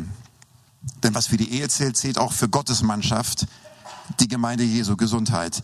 Denn 1.02 1.16
was 1.16 1.28
für 1.28 1.38
die 1.38 1.52
Ehe 1.52 1.68
zählt, 1.68 1.98
zählt 1.98 2.20
auch 2.20 2.32
für 2.32 2.48
Gottes 2.48 2.84
Mannschaft, 2.84 3.48
die 4.20 4.28
Gemeinde 4.28 4.64
Jesu, 4.64 4.96
Gesundheit. 4.96 5.64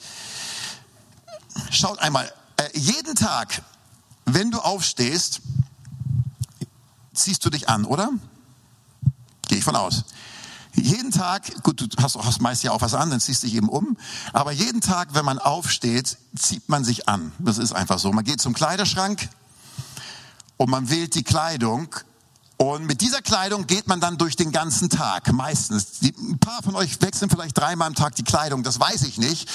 Schaut 1.69 1.99
einmal, 1.99 2.32
äh, 2.58 2.67
jeden 2.73 3.15
Tag, 3.15 3.62
wenn 4.25 4.49
du 4.49 4.60
aufstehst, 4.60 5.41
ziehst 7.13 7.45
du 7.45 7.52
dich 7.52 7.69
an, 7.69 7.86
oder? 7.86 8.10
Gehe 9.47 9.60
ich 9.60 9.63
von 9.63 9.75
aus. 9.75 10.06
Jeden 10.73 11.12
Tag, 11.12 11.63
gut, 11.63 11.82
du 11.82 11.88
hast, 12.02 12.17
hast 12.17 12.41
meist 12.41 12.63
ja 12.63 12.71
auch 12.71 12.82
was 12.82 12.95
an, 12.95 13.12
dann 13.12 13.19
ziehst 13.19 13.43
du 13.43 13.47
dich 13.47 13.56
eben 13.56 13.69
um. 13.69 13.95
Aber 14.34 14.52
jeden 14.52 14.82
Tag, 14.82 15.13
wenn 15.13 15.25
man 15.25 15.38
aufsteht, 15.38 16.17
zieht 16.36 16.67
man 16.67 16.84
sich 16.84 17.08
an. 17.08 17.32
Das 17.38 17.60
ist 17.60 17.73
einfach 17.73 17.99
so. 17.99 18.12
Man 18.12 18.23
geht 18.23 18.41
zum 18.41 18.54
Kleiderschrank 18.54 19.30
und 20.60 20.69
man 20.69 20.89
wählt 20.89 21.15
die 21.15 21.24
Kleidung. 21.24 21.88
Und 22.58 22.86
mit 22.86 23.00
dieser 23.00 23.22
Kleidung 23.22 23.65
geht 23.65 23.88
man 23.88 24.02
dann 24.02 24.17
durch 24.17 24.36
den 24.36 24.52
ganzen 24.52 24.89
Tag, 24.89 25.32
meistens. 25.32 26.00
Die, 26.02 26.13
ein 26.19 26.38
paar 26.38 26.62
von 26.62 26.76
euch 26.76 27.02
wechseln 27.02 27.30
vielleicht 27.30 27.58
dreimal 27.58 27.88
am 27.88 27.95
Tag 27.95 28.15
die 28.15 28.24
Kleidung, 28.24 28.62
das 28.62 28.78
weiß 28.78 29.04
ich 29.04 29.17
nicht. 29.17 29.50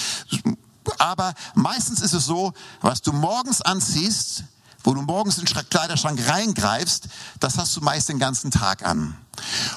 Aber 0.99 1.35
meistens 1.55 2.01
ist 2.01 2.15
es 2.15 2.25
so, 2.25 2.55
was 2.81 3.03
du 3.03 3.13
morgens 3.13 3.61
anziehst, 3.61 4.45
wo 4.83 4.95
du 4.95 5.03
morgens 5.03 5.37
in 5.37 5.45
den 5.45 5.69
Kleiderschrank 5.69 6.27
reingreifst, 6.27 7.09
das 7.39 7.59
hast 7.59 7.77
du 7.77 7.83
meist 7.83 8.09
den 8.09 8.19
ganzen 8.19 8.51
Tag 8.51 8.87
an. 8.87 9.15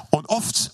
Und 0.10 0.30
oft 0.30 0.72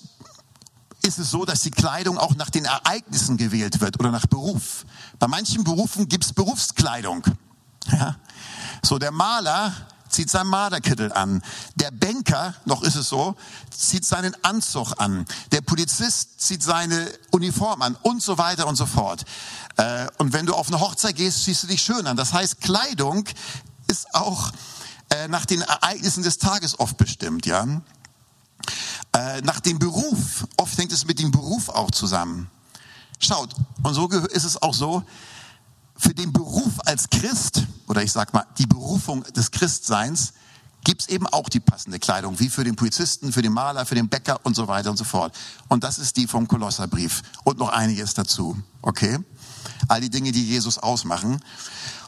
ist 1.01 1.17
es 1.17 1.31
so, 1.31 1.45
dass 1.45 1.61
die 1.61 1.71
Kleidung 1.71 2.19
auch 2.19 2.35
nach 2.35 2.51
den 2.51 2.65
Ereignissen 2.65 3.37
gewählt 3.37 3.81
wird 3.81 3.99
oder 3.99 4.11
nach 4.11 4.27
Beruf. 4.27 4.85
Bei 5.17 5.27
manchen 5.27 5.63
Berufen 5.63 6.07
gibt's 6.07 6.31
Berufskleidung. 6.31 7.23
Ja? 7.91 8.17
So 8.83 8.99
der 8.99 9.11
Maler 9.11 9.73
zieht 10.13 10.29
seinen 10.29 10.47
Malerkittel 10.47 11.11
an. 11.11 11.41
Der 11.75 11.91
Banker, 11.91 12.53
noch 12.65 12.83
ist 12.83 12.95
es 12.95 13.09
so, 13.09 13.35
zieht 13.75 14.05
seinen 14.05 14.35
Anzug 14.43 14.93
an. 14.97 15.25
Der 15.51 15.61
Polizist 15.61 16.39
zieht 16.39 16.63
seine 16.63 17.11
Uniform 17.31 17.81
an 17.81 17.97
und 18.03 18.21
so 18.21 18.37
weiter 18.37 18.67
und 18.67 18.75
so 18.75 18.85
fort. 18.85 19.25
Äh, 19.77 20.07
und 20.19 20.33
wenn 20.33 20.45
du 20.45 20.53
auf 20.53 20.67
eine 20.67 20.79
Hochzeit 20.79 21.15
gehst, 21.15 21.43
ziehst 21.43 21.63
du 21.63 21.67
dich 21.67 21.81
schön 21.81 22.07
an. 22.07 22.15
Das 22.15 22.33
heißt, 22.33 22.61
Kleidung 22.61 23.25
ist 23.87 24.13
auch 24.13 24.51
äh, 25.09 25.27
nach 25.27 25.45
den 25.45 25.61
Ereignissen 25.61 26.23
des 26.23 26.37
Tages 26.37 26.79
oft 26.79 26.97
bestimmt, 26.97 27.45
ja. 27.45 27.65
Äh, 29.15 29.41
nach 29.41 29.59
dem 29.59 29.79
Beruf. 29.79 30.47
Oft 30.57 30.77
hängt 30.77 30.91
es 30.91 31.05
mit 31.05 31.19
dem 31.19 31.31
Beruf 31.31 31.69
auch 31.69 31.91
zusammen. 31.91 32.49
Schaut, 33.19 33.53
und 33.81 33.93
so 33.93 34.07
ist 34.09 34.43
es 34.43 34.61
auch 34.61 34.73
so, 34.73 35.03
für 36.03 36.13
den 36.13 36.33
Beruf 36.33 36.73
als 36.85 37.09
Christ, 37.09 37.63
oder 37.87 38.03
ich 38.03 38.11
sag 38.11 38.33
mal, 38.33 38.45
die 38.57 38.65
Berufung 38.65 39.23
des 39.23 39.51
Christseins, 39.51 40.33
gibt's 40.83 41.07
eben 41.07 41.27
auch 41.27 41.47
die 41.47 41.61
passende 41.61 41.97
Kleidung, 41.97 42.41
wie 42.41 42.49
für 42.49 42.65
den 42.65 42.75
Polizisten, 42.75 43.31
für 43.31 43.41
den 43.41 43.53
Maler, 43.53 43.85
für 43.85 43.95
den 43.95 44.09
Bäcker 44.09 44.37
und 44.43 44.53
so 44.53 44.67
weiter 44.67 44.89
und 44.89 44.97
so 44.97 45.05
fort. 45.05 45.33
Und 45.69 45.85
das 45.85 45.99
ist 45.99 46.17
die 46.17 46.27
vom 46.27 46.49
Kolosserbrief 46.49 47.21
und 47.45 47.57
noch 47.57 47.69
einiges 47.69 48.13
dazu. 48.15 48.61
Okay? 48.81 49.17
All 49.87 50.01
die 50.01 50.09
Dinge, 50.09 50.33
die 50.33 50.45
Jesus 50.45 50.77
ausmachen. 50.77 51.41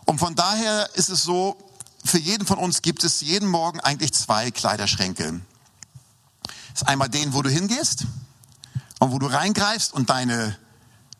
Und 0.03 0.19
von 0.19 0.35
daher 0.35 0.89
ist 0.95 1.09
es 1.09 1.23
so, 1.23 1.55
für 2.03 2.19
jeden 2.19 2.45
von 2.45 2.57
uns 2.57 2.81
gibt 2.81 3.05
es 3.05 3.21
jeden 3.21 3.47
Morgen 3.47 3.79
eigentlich 3.79 4.13
zwei 4.13 4.51
Kleiderschränke. 4.51 5.39
Das 6.43 6.81
ist 6.81 6.87
einmal 6.87 7.07
den, 7.07 7.33
wo 7.33 7.41
du 7.41 7.49
hingehst 7.49 8.05
und 8.99 9.13
wo 9.13 9.19
du 9.19 9.27
reingreifst 9.27 9.93
und 9.93 10.09
deine 10.09 10.57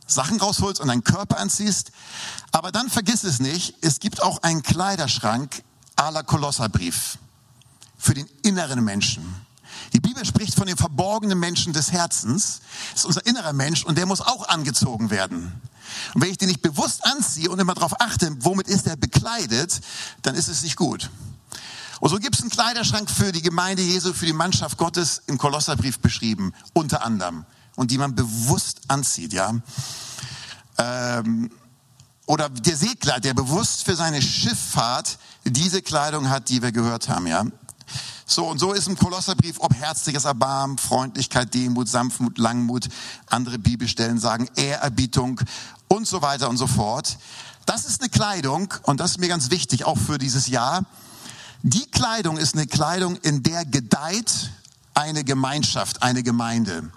Sachen 0.07 0.39
rausholst 0.39 0.79
und 0.79 0.87
deinen 0.87 1.03
Körper 1.03 1.37
anziehst. 1.37 1.91
Aber 2.51 2.71
dann 2.71 2.89
vergiss 2.89 3.23
es 3.23 3.39
nicht, 3.39 3.75
es 3.81 3.99
gibt 3.99 4.21
auch 4.21 4.43
einen 4.43 4.63
Kleiderschrank 4.63 5.63
à 5.95 6.11
la 6.11 6.23
Kolosserbrief 6.23 7.17
für 7.97 8.13
den 8.13 8.27
inneren 8.43 8.83
Menschen. 8.83 9.23
Die 9.93 9.99
Bibel 9.99 10.25
spricht 10.25 10.55
von 10.55 10.67
dem 10.67 10.77
verborgenen 10.77 11.39
Menschen 11.39 11.73
des 11.73 11.91
Herzens. 11.91 12.61
Das 12.91 13.01
ist 13.01 13.05
unser 13.05 13.25
innerer 13.25 13.53
Mensch 13.53 13.83
und 13.83 13.97
der 13.97 14.05
muss 14.05 14.21
auch 14.21 14.47
angezogen 14.47 15.09
werden. 15.09 15.61
Und 16.13 16.21
wenn 16.21 16.31
ich 16.31 16.37
den 16.37 16.49
nicht 16.49 16.61
bewusst 16.61 17.05
anziehe 17.05 17.49
und 17.49 17.59
immer 17.59 17.73
darauf 17.73 17.99
achte, 18.01 18.35
womit 18.39 18.67
ist 18.67 18.87
er 18.87 18.97
bekleidet, 18.97 19.79
dann 20.21 20.35
ist 20.35 20.47
es 20.47 20.63
nicht 20.63 20.75
gut. 20.75 21.09
Und 21.99 22.09
so 22.09 22.17
gibt 22.17 22.35
es 22.35 22.41
einen 22.41 22.49
Kleiderschrank 22.49 23.09
für 23.09 23.31
die 23.31 23.41
Gemeinde 23.41 23.81
Jesu, 23.81 24.13
für 24.13 24.25
die 24.25 24.33
Mannschaft 24.33 24.77
Gottes 24.77 25.21
im 25.27 25.37
Kolosserbrief 25.37 25.99
beschrieben, 25.99 26.53
unter 26.73 27.05
anderem. 27.05 27.45
Und 27.75 27.91
die 27.91 27.97
man 27.97 28.15
bewusst 28.15 28.81
anzieht, 28.87 29.33
ja. 29.33 29.53
Ähm, 30.77 31.51
oder 32.25 32.49
der 32.49 32.75
Segler, 32.75 33.19
der 33.19 33.33
bewusst 33.33 33.85
für 33.85 33.95
seine 33.95 34.21
Schifffahrt 34.21 35.19
diese 35.43 35.81
Kleidung 35.81 36.29
hat, 36.29 36.49
die 36.49 36.61
wir 36.61 36.71
gehört 36.71 37.09
haben, 37.09 37.27
ja. 37.27 37.45
So, 38.25 38.47
und 38.47 38.57
so 38.57 38.73
ist 38.73 38.87
im 38.87 38.97
Kolosserbrief, 38.97 39.57
ob 39.59 39.75
herzliches 39.75 40.25
Erbarmen, 40.25 40.79
Freundlichkeit, 40.79 41.53
Demut, 41.53 41.87
Sanftmut, 41.87 42.39
Langmut, 42.39 42.89
andere 43.27 43.59
Bibelstellen 43.59 44.17
sagen 44.19 44.49
Ehrerbietung 44.55 45.41
und 45.87 46.07
so 46.07 46.23
weiter 46.23 46.49
und 46.49 46.57
so 46.57 46.65
fort. 46.65 47.19
Das 47.67 47.85
ist 47.85 48.01
eine 48.01 48.09
Kleidung, 48.09 48.73
und 48.83 48.99
das 48.99 49.11
ist 49.11 49.19
mir 49.19 49.27
ganz 49.27 49.51
wichtig, 49.51 49.85
auch 49.85 49.97
für 49.97 50.17
dieses 50.17 50.47
Jahr, 50.47 50.85
die 51.61 51.85
Kleidung 51.85 52.37
ist 52.37 52.55
eine 52.55 52.65
Kleidung, 52.65 53.15
in 53.17 53.43
der 53.43 53.65
gedeiht 53.65 54.51
eine 54.95 55.23
Gemeinschaft, 55.23 56.01
eine 56.01 56.23
Gemeinde. 56.23 56.91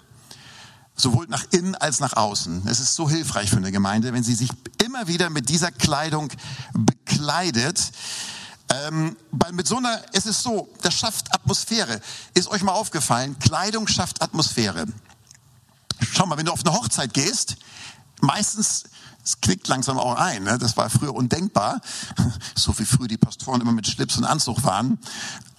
Sowohl 0.99 1.27
nach 1.29 1.45
innen 1.51 1.75
als 1.75 2.01
nach 2.01 2.13
außen. 2.13 2.67
Es 2.67 2.81
ist 2.81 2.93
so 2.93 3.09
hilfreich 3.09 3.49
für 3.49 3.55
eine 3.55 3.71
Gemeinde, 3.71 4.11
wenn 4.11 4.23
sie 4.23 4.35
sich 4.35 4.49
immer 4.83 5.07
wieder 5.07 5.29
mit 5.29 5.47
dieser 5.47 5.71
Kleidung 5.71 6.29
bekleidet. 6.73 7.91
Ähm, 8.69 9.15
weil 9.31 9.53
mit 9.53 9.65
so 9.65 9.77
einer, 9.77 10.01
es 10.11 10.25
ist 10.25 10.43
so, 10.43 10.67
das 10.81 10.93
schafft 10.93 11.33
Atmosphäre. 11.33 12.01
Ist 12.33 12.49
euch 12.49 12.63
mal 12.63 12.73
aufgefallen, 12.73 13.39
Kleidung 13.39 13.87
schafft 13.87 14.21
Atmosphäre. 14.21 14.87
Schau 16.11 16.25
mal, 16.25 16.37
wenn 16.37 16.45
du 16.45 16.51
auf 16.51 16.65
eine 16.65 16.75
Hochzeit 16.75 17.13
gehst, 17.13 17.55
meistens 18.19 18.83
es 19.23 19.39
klickt 19.39 19.69
langsam 19.69 19.97
auch 19.97 20.15
ein. 20.15 20.43
Ne? 20.43 20.57
Das 20.57 20.75
war 20.75 20.89
früher 20.89 21.13
undenkbar, 21.13 21.79
so 22.55 22.77
wie 22.77 22.85
früher 22.85 23.07
die 23.07 23.17
Pastoren 23.17 23.61
immer 23.61 23.71
mit 23.71 23.87
Schlips 23.87 24.17
und 24.17 24.25
Anzug 24.25 24.63
waren. 24.63 24.99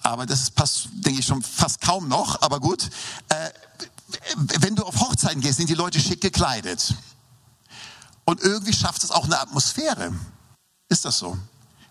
Aber 0.03 0.27
das 0.27 0.51
passt, 0.51 0.89
denke 0.91 1.19
ich, 1.19 1.25
schon 1.25 1.41
fast 1.41 1.81
kaum 1.81 2.07
noch. 2.07 2.41
Aber 2.43 2.59
gut, 2.59 2.89
äh, 3.29 3.49
wenn 4.59 4.75
du 4.75 4.83
auf 4.83 4.99
Hochzeiten 4.99 5.41
gehst, 5.41 5.57
sind 5.57 5.69
die 5.69 5.75
Leute 5.75 5.99
schick 5.99 6.21
gekleidet. 6.21 6.95
Und 8.25 8.41
irgendwie 8.41 8.73
schafft 8.73 9.03
es 9.03 9.11
auch 9.11 9.25
eine 9.25 9.39
Atmosphäre. 9.39 10.13
Ist 10.89 11.05
das 11.05 11.17
so? 11.17 11.37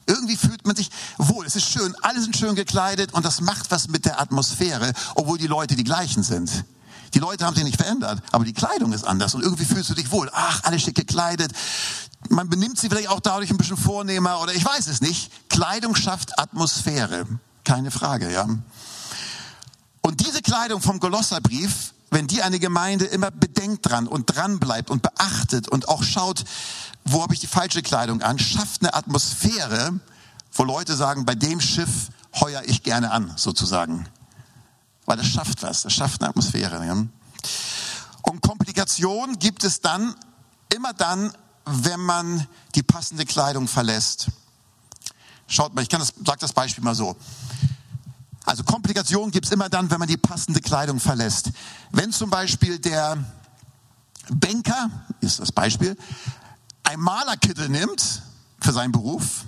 Irgendwie 0.07 0.37
fühlt 0.37 0.67
man 0.67 0.75
sich 0.75 0.91
wohl. 1.19 1.47
Es 1.47 1.57
ist 1.57 1.71
schön, 1.71 1.95
alle 2.03 2.21
sind 2.21 2.37
schön 2.37 2.55
gekleidet 2.55 3.13
und 3.15 3.25
das 3.25 3.41
macht 3.41 3.71
was 3.71 3.89
mit 3.89 4.05
der 4.05 4.21
Atmosphäre, 4.21 4.93
obwohl 5.15 5.39
die 5.39 5.47
Leute 5.47 5.77
die 5.77 5.85
gleichen 5.85 6.23
sind. 6.23 6.65
Die 7.15 7.19
Leute 7.19 7.45
haben 7.45 7.55
sich 7.55 7.65
nicht 7.65 7.77
verändert, 7.77 8.23
aber 8.31 8.45
die 8.45 8.53
Kleidung 8.53 8.93
ist 8.93 9.05
anders 9.05 9.35
und 9.35 9.43
irgendwie 9.43 9.65
fühlst 9.65 9.91
du 9.91 9.95
dich 9.95 10.11
wohl. 10.11 10.31
Ach, 10.33 10.63
alle 10.65 10.79
schick 10.79 10.95
gekleidet. 10.95 11.53
Man 12.29 12.49
benimmt 12.49 12.79
sie 12.79 12.89
vielleicht 12.89 13.09
auch 13.09 13.21
dadurch 13.21 13.51
ein 13.51 13.57
bisschen 13.57 13.77
vornehmer 13.77 14.41
oder 14.41 14.55
ich 14.55 14.65
weiß 14.65 14.87
es 14.87 15.01
nicht. 15.01 15.31
Kleidung 15.49 15.95
schafft 15.97 16.39
Atmosphäre. 16.39 17.27
Keine 17.65 17.91
Frage, 17.91 18.33
ja. 18.33 18.47
Und 20.03 20.27
diese 20.27 20.41
Kleidung 20.43 20.81
vom 20.81 21.01
Kolosserbrief, 21.01 21.93
wenn 22.11 22.27
die 22.27 22.42
eine 22.42 22.59
Gemeinde 22.59 23.05
immer 23.07 23.31
bedenkt 23.31 23.88
dran 23.88 24.07
und 24.07 24.35
dran 24.35 24.59
bleibt 24.59 24.90
und 24.90 25.03
beachtet 25.03 25.68
und 25.68 25.88
auch 25.88 26.03
schaut, 26.03 26.44
wo 27.05 27.23
habe 27.23 27.35
ich 27.35 27.40
die 27.40 27.46
falsche 27.46 27.83
Kleidung 27.83 28.23
an, 28.23 28.38
schafft 28.38 28.83
eine 28.83 28.94
Atmosphäre, 28.94 30.01
wo 30.53 30.64
Leute 30.64 30.96
sagen, 30.96 31.25
bei 31.25 31.35
dem 31.35 31.61
Schiff 31.61 32.09
heuer 32.40 32.62
ich 32.66 32.83
gerne 32.83 33.11
an, 33.11 33.33
sozusagen 33.37 34.09
weil 35.11 35.16
das 35.16 35.27
schafft 35.27 35.64
was, 35.64 35.83
das 35.83 35.92
schafft 35.92 36.20
eine 36.20 36.31
Atmosphäre. 36.31 36.87
Ja? 36.87 36.92
Und 38.23 38.42
Komplikationen 38.42 39.40
gibt 39.40 39.64
es 39.64 39.81
dann 39.81 40.14
immer 40.73 40.92
dann, 40.92 41.33
wenn 41.64 41.99
man 41.99 42.46
die 42.77 42.85
passende 42.85 43.27
Kleidung 43.27 43.66
verlässt. 43.66 44.29
Schaut 45.49 45.75
mal, 45.75 45.83
ich 45.83 45.88
kann 45.88 45.99
das, 45.99 46.14
sag 46.25 46.38
das 46.38 46.53
Beispiel 46.53 46.85
mal 46.85 46.94
so. 46.94 47.16
Also 48.44 48.64
Komplikationen 48.64 49.31
gibt 49.31 49.46
es 49.46 49.53
immer 49.53 49.68
dann, 49.68 49.90
wenn 49.90 49.98
man 49.98 50.09
die 50.09 50.16
passende 50.16 50.61
Kleidung 50.61 50.98
verlässt. 50.98 51.50
Wenn 51.90 52.12
zum 52.12 52.31
Beispiel 52.31 52.79
der 52.79 53.18
Banker, 54.31 54.90
ist 55.20 55.40
das 55.40 55.53
Beispiel, 55.53 55.96
ein 56.85 57.00
Malerkittel 57.00 57.68
nimmt 57.68 58.22
für 58.61 58.72
seinen 58.72 58.92
Beruf, 58.92 59.44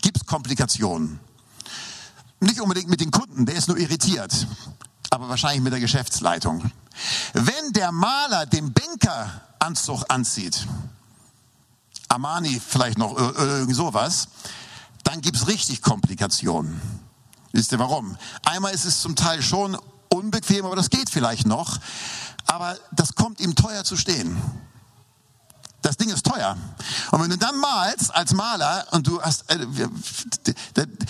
gibt 0.00 0.18
es 0.18 0.26
Komplikationen. 0.26 1.18
Nicht 2.40 2.60
unbedingt 2.60 2.88
mit 2.88 3.00
den 3.00 3.10
Kunden, 3.10 3.46
der 3.46 3.56
ist 3.56 3.68
nur 3.68 3.78
irritiert 3.78 4.46
aber 5.16 5.30
wahrscheinlich 5.30 5.62
mit 5.62 5.72
der 5.72 5.80
Geschäftsleitung. 5.80 6.70
Wenn 7.32 7.72
der 7.72 7.90
Maler 7.90 8.44
den 8.44 8.72
Bankeranzug 8.72 10.04
anzieht, 10.08 10.66
Armani 12.08 12.60
vielleicht 12.60 12.98
noch 12.98 13.16
irgend 13.16 13.74
sowas, 13.74 14.28
dann 15.04 15.22
gibt's 15.22 15.46
richtig 15.46 15.80
Komplikationen. 15.80 16.80
Wisst 17.56 17.72
ihr 17.72 17.78
warum? 17.78 18.18
Einmal 18.44 18.74
ist 18.74 18.84
es 18.84 19.00
zum 19.00 19.16
Teil 19.16 19.40
schon 19.40 19.78
unbequem, 20.10 20.66
aber 20.66 20.76
das 20.76 20.90
geht 20.90 21.08
vielleicht 21.08 21.46
noch. 21.46 21.78
Aber 22.44 22.76
das 22.92 23.14
kommt 23.14 23.40
ihm 23.40 23.54
teuer 23.54 23.82
zu 23.82 23.96
stehen. 23.96 24.36
Das 25.80 25.96
Ding 25.96 26.10
ist 26.10 26.26
teuer. 26.26 26.58
Und 27.12 27.22
wenn 27.22 27.30
du 27.30 27.38
dann 27.38 27.58
malst 27.58 28.14
als 28.14 28.34
Maler 28.34 28.86
und 28.90 29.06
du 29.06 29.22
hast 29.22 29.50
äh, 29.50 29.58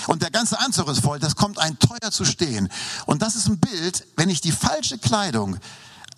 und 0.07 0.23
der 0.23 0.31
ganze 0.31 0.61
Anzug 0.61 0.87
ist 0.89 1.01
voll, 1.01 1.19
das 1.19 1.35
kommt 1.35 1.59
ein 1.59 1.81
teuer 1.81 2.13
zu 2.13 2.25
stehen. 2.25 2.69
Und 3.07 3.23
das 3.23 3.35
ist 3.35 3.49
ein 3.49 3.59
Bild, 3.59 4.07
wenn 4.15 4.29
ich 4.29 4.41
die 4.41 4.53
falsche 4.53 4.99
Kleidung 4.99 5.57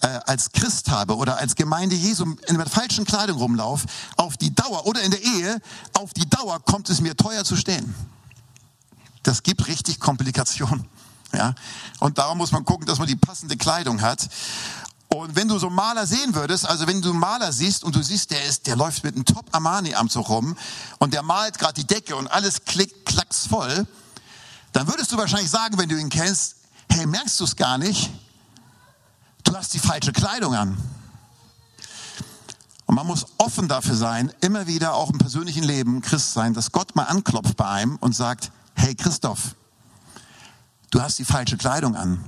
äh, 0.02 0.08
als 0.26 0.52
Christ 0.52 0.90
habe 0.90 1.16
oder 1.16 1.38
als 1.38 1.54
Gemeinde 1.54 1.96
Jesu 1.96 2.36
in 2.48 2.58
der 2.58 2.66
falschen 2.66 3.06
Kleidung 3.06 3.38
rumlaufe, 3.38 3.86
auf 4.16 4.36
die 4.36 4.54
Dauer 4.54 4.84
oder 4.84 5.00
in 5.00 5.10
der 5.10 5.22
Ehe, 5.22 5.58
auf 5.94 6.12
die 6.12 6.28
Dauer 6.28 6.60
kommt 6.60 6.90
es 6.90 7.00
mir 7.00 7.16
teuer 7.16 7.44
zu 7.44 7.56
stehen. 7.56 7.94
Das 9.22 9.42
gibt 9.42 9.66
richtig 9.66 10.00
Komplikationen. 10.00 10.88
Ja? 11.32 11.54
Und 12.00 12.18
darum 12.18 12.38
muss 12.38 12.52
man 12.52 12.64
gucken, 12.64 12.86
dass 12.86 12.98
man 12.98 13.08
die 13.08 13.16
passende 13.16 13.56
Kleidung 13.56 14.00
hat. 14.00 14.28
Und 15.08 15.36
wenn 15.36 15.48
du 15.48 15.58
so 15.58 15.68
einen 15.68 15.76
Maler 15.76 16.06
sehen 16.06 16.34
würdest, 16.34 16.68
also 16.68 16.86
wenn 16.86 17.00
du 17.00 17.10
einen 17.10 17.18
Maler 17.18 17.50
siehst 17.50 17.82
und 17.82 17.96
du 17.96 18.02
siehst, 18.02 18.30
der 18.30 18.44
ist, 18.44 18.66
der 18.66 18.76
läuft 18.76 19.04
mit 19.04 19.14
einem 19.14 19.24
Top 19.24 19.46
Armani 19.52 19.94
Anzug 19.94 20.28
rum 20.28 20.56
und 20.98 21.14
der 21.14 21.22
malt 21.22 21.58
gerade 21.58 21.74
die 21.74 21.86
Decke 21.86 22.14
und 22.14 22.26
alles 22.28 22.64
klickt, 22.64 23.06
klacks 23.06 23.46
voll, 23.46 23.86
dann 24.72 24.86
würdest 24.86 25.10
du 25.10 25.16
wahrscheinlich 25.16 25.50
sagen, 25.50 25.78
wenn 25.78 25.88
du 25.88 25.98
ihn 25.98 26.10
kennst, 26.10 26.56
hey, 26.90 27.06
merkst 27.06 27.40
du 27.40 27.44
es 27.44 27.56
gar 27.56 27.78
nicht? 27.78 28.10
Du 29.44 29.56
hast 29.56 29.72
die 29.72 29.78
falsche 29.78 30.12
Kleidung 30.12 30.54
an. 30.54 30.76
Und 32.84 32.94
man 32.94 33.06
muss 33.06 33.26
offen 33.38 33.66
dafür 33.66 33.96
sein, 33.96 34.32
immer 34.40 34.66
wieder 34.66 34.94
auch 34.94 35.10
im 35.10 35.18
persönlichen 35.18 35.62
Leben 35.62 36.02
Christ 36.02 36.34
sein, 36.34 36.52
dass 36.52 36.72
Gott 36.72 36.96
mal 36.96 37.04
anklopft 37.04 37.56
bei 37.56 37.66
einem 37.66 37.96
und 37.96 38.14
sagt, 38.14 38.50
hey 38.78 38.94
Christoph, 38.94 39.54
du 40.90 41.02
hast 41.02 41.18
die 41.18 41.24
falsche 41.24 41.56
Kleidung 41.56 41.96
an. 41.96 42.24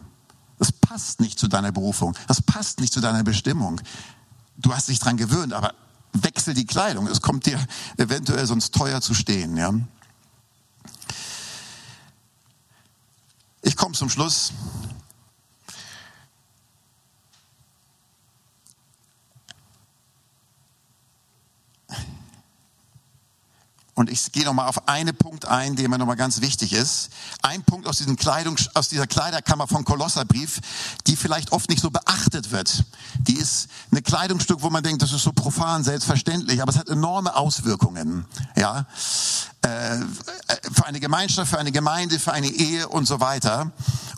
Das 0.59 0.73
passt 0.73 1.21
nicht 1.21 1.39
zu 1.39 1.49
deiner 1.49 1.73
Berufung. 1.73 2.15
Das 2.27 2.43
passt 2.43 2.81
nicht 2.81 2.93
zu 2.93 3.01
deiner 3.01 3.23
Bestimmung. 3.23 3.81
Du 4.59 4.75
hast 4.75 4.89
dich 4.89 4.99
dran 4.99 5.17
gewöhnt, 5.17 5.55
aber 5.55 5.73
wechsel 6.13 6.53
die 6.53 6.67
Kleidung. 6.67 7.07
Es 7.07 7.23
kommt 7.23 7.47
dir 7.47 7.59
eventuell 7.97 8.47
sonst 8.47 8.75
teuer 8.75 9.01
zu 9.01 9.15
stehen, 9.15 9.57
ja. 9.57 9.73
Ich 13.63 13.77
komme 13.77 13.95
zum 13.95 14.11
Schluss. 14.11 14.53
Und 24.01 24.09
ich 24.09 24.33
gehe 24.33 24.47
nochmal 24.47 24.67
auf 24.67 24.89
einen 24.89 25.15
Punkt 25.15 25.45
ein, 25.45 25.77
der 25.77 25.87
mir 25.91 25.99
nochmal 25.99 26.17
ganz 26.17 26.41
wichtig 26.41 26.73
ist. 26.73 27.11
Ein 27.43 27.63
Punkt 27.63 27.87
aus, 27.87 27.99
diesem 27.99 28.17
Kleidung, 28.17 28.57
aus 28.73 28.89
dieser 28.89 29.07
Kleiderkammer 29.07 29.69
vom 29.69 29.85
Kolosserbrief, 29.85 30.59
die 31.07 31.17
vielleicht 31.17 31.53
oft 31.53 31.69
nicht 31.69 31.83
so 31.83 31.91
beachtet 31.91 32.51
wird. 32.51 32.83
Die 33.19 33.35
ist 33.35 33.69
eine 33.91 34.01
Kleidungsstück, 34.01 34.63
wo 34.63 34.71
man 34.71 34.83
denkt, 34.83 35.03
das 35.03 35.13
ist 35.13 35.23
so 35.23 35.33
profan, 35.33 35.85
selbstverständlich, 35.85 36.63
aber 36.63 36.73
es 36.73 36.79
hat 36.79 36.89
enorme 36.89 37.37
Auswirkungen. 37.37 38.25
Ja, 38.57 38.87
äh, 39.61 39.99
für 40.73 40.87
eine 40.87 41.01
Gemeinschaft, 41.01 41.51
für 41.51 41.59
eine 41.59 41.71
Gemeinde, 41.71 42.19
für 42.19 42.33
eine 42.33 42.49
Ehe 42.49 42.89
und 42.89 43.05
so 43.05 43.21
weiter. 43.21 43.71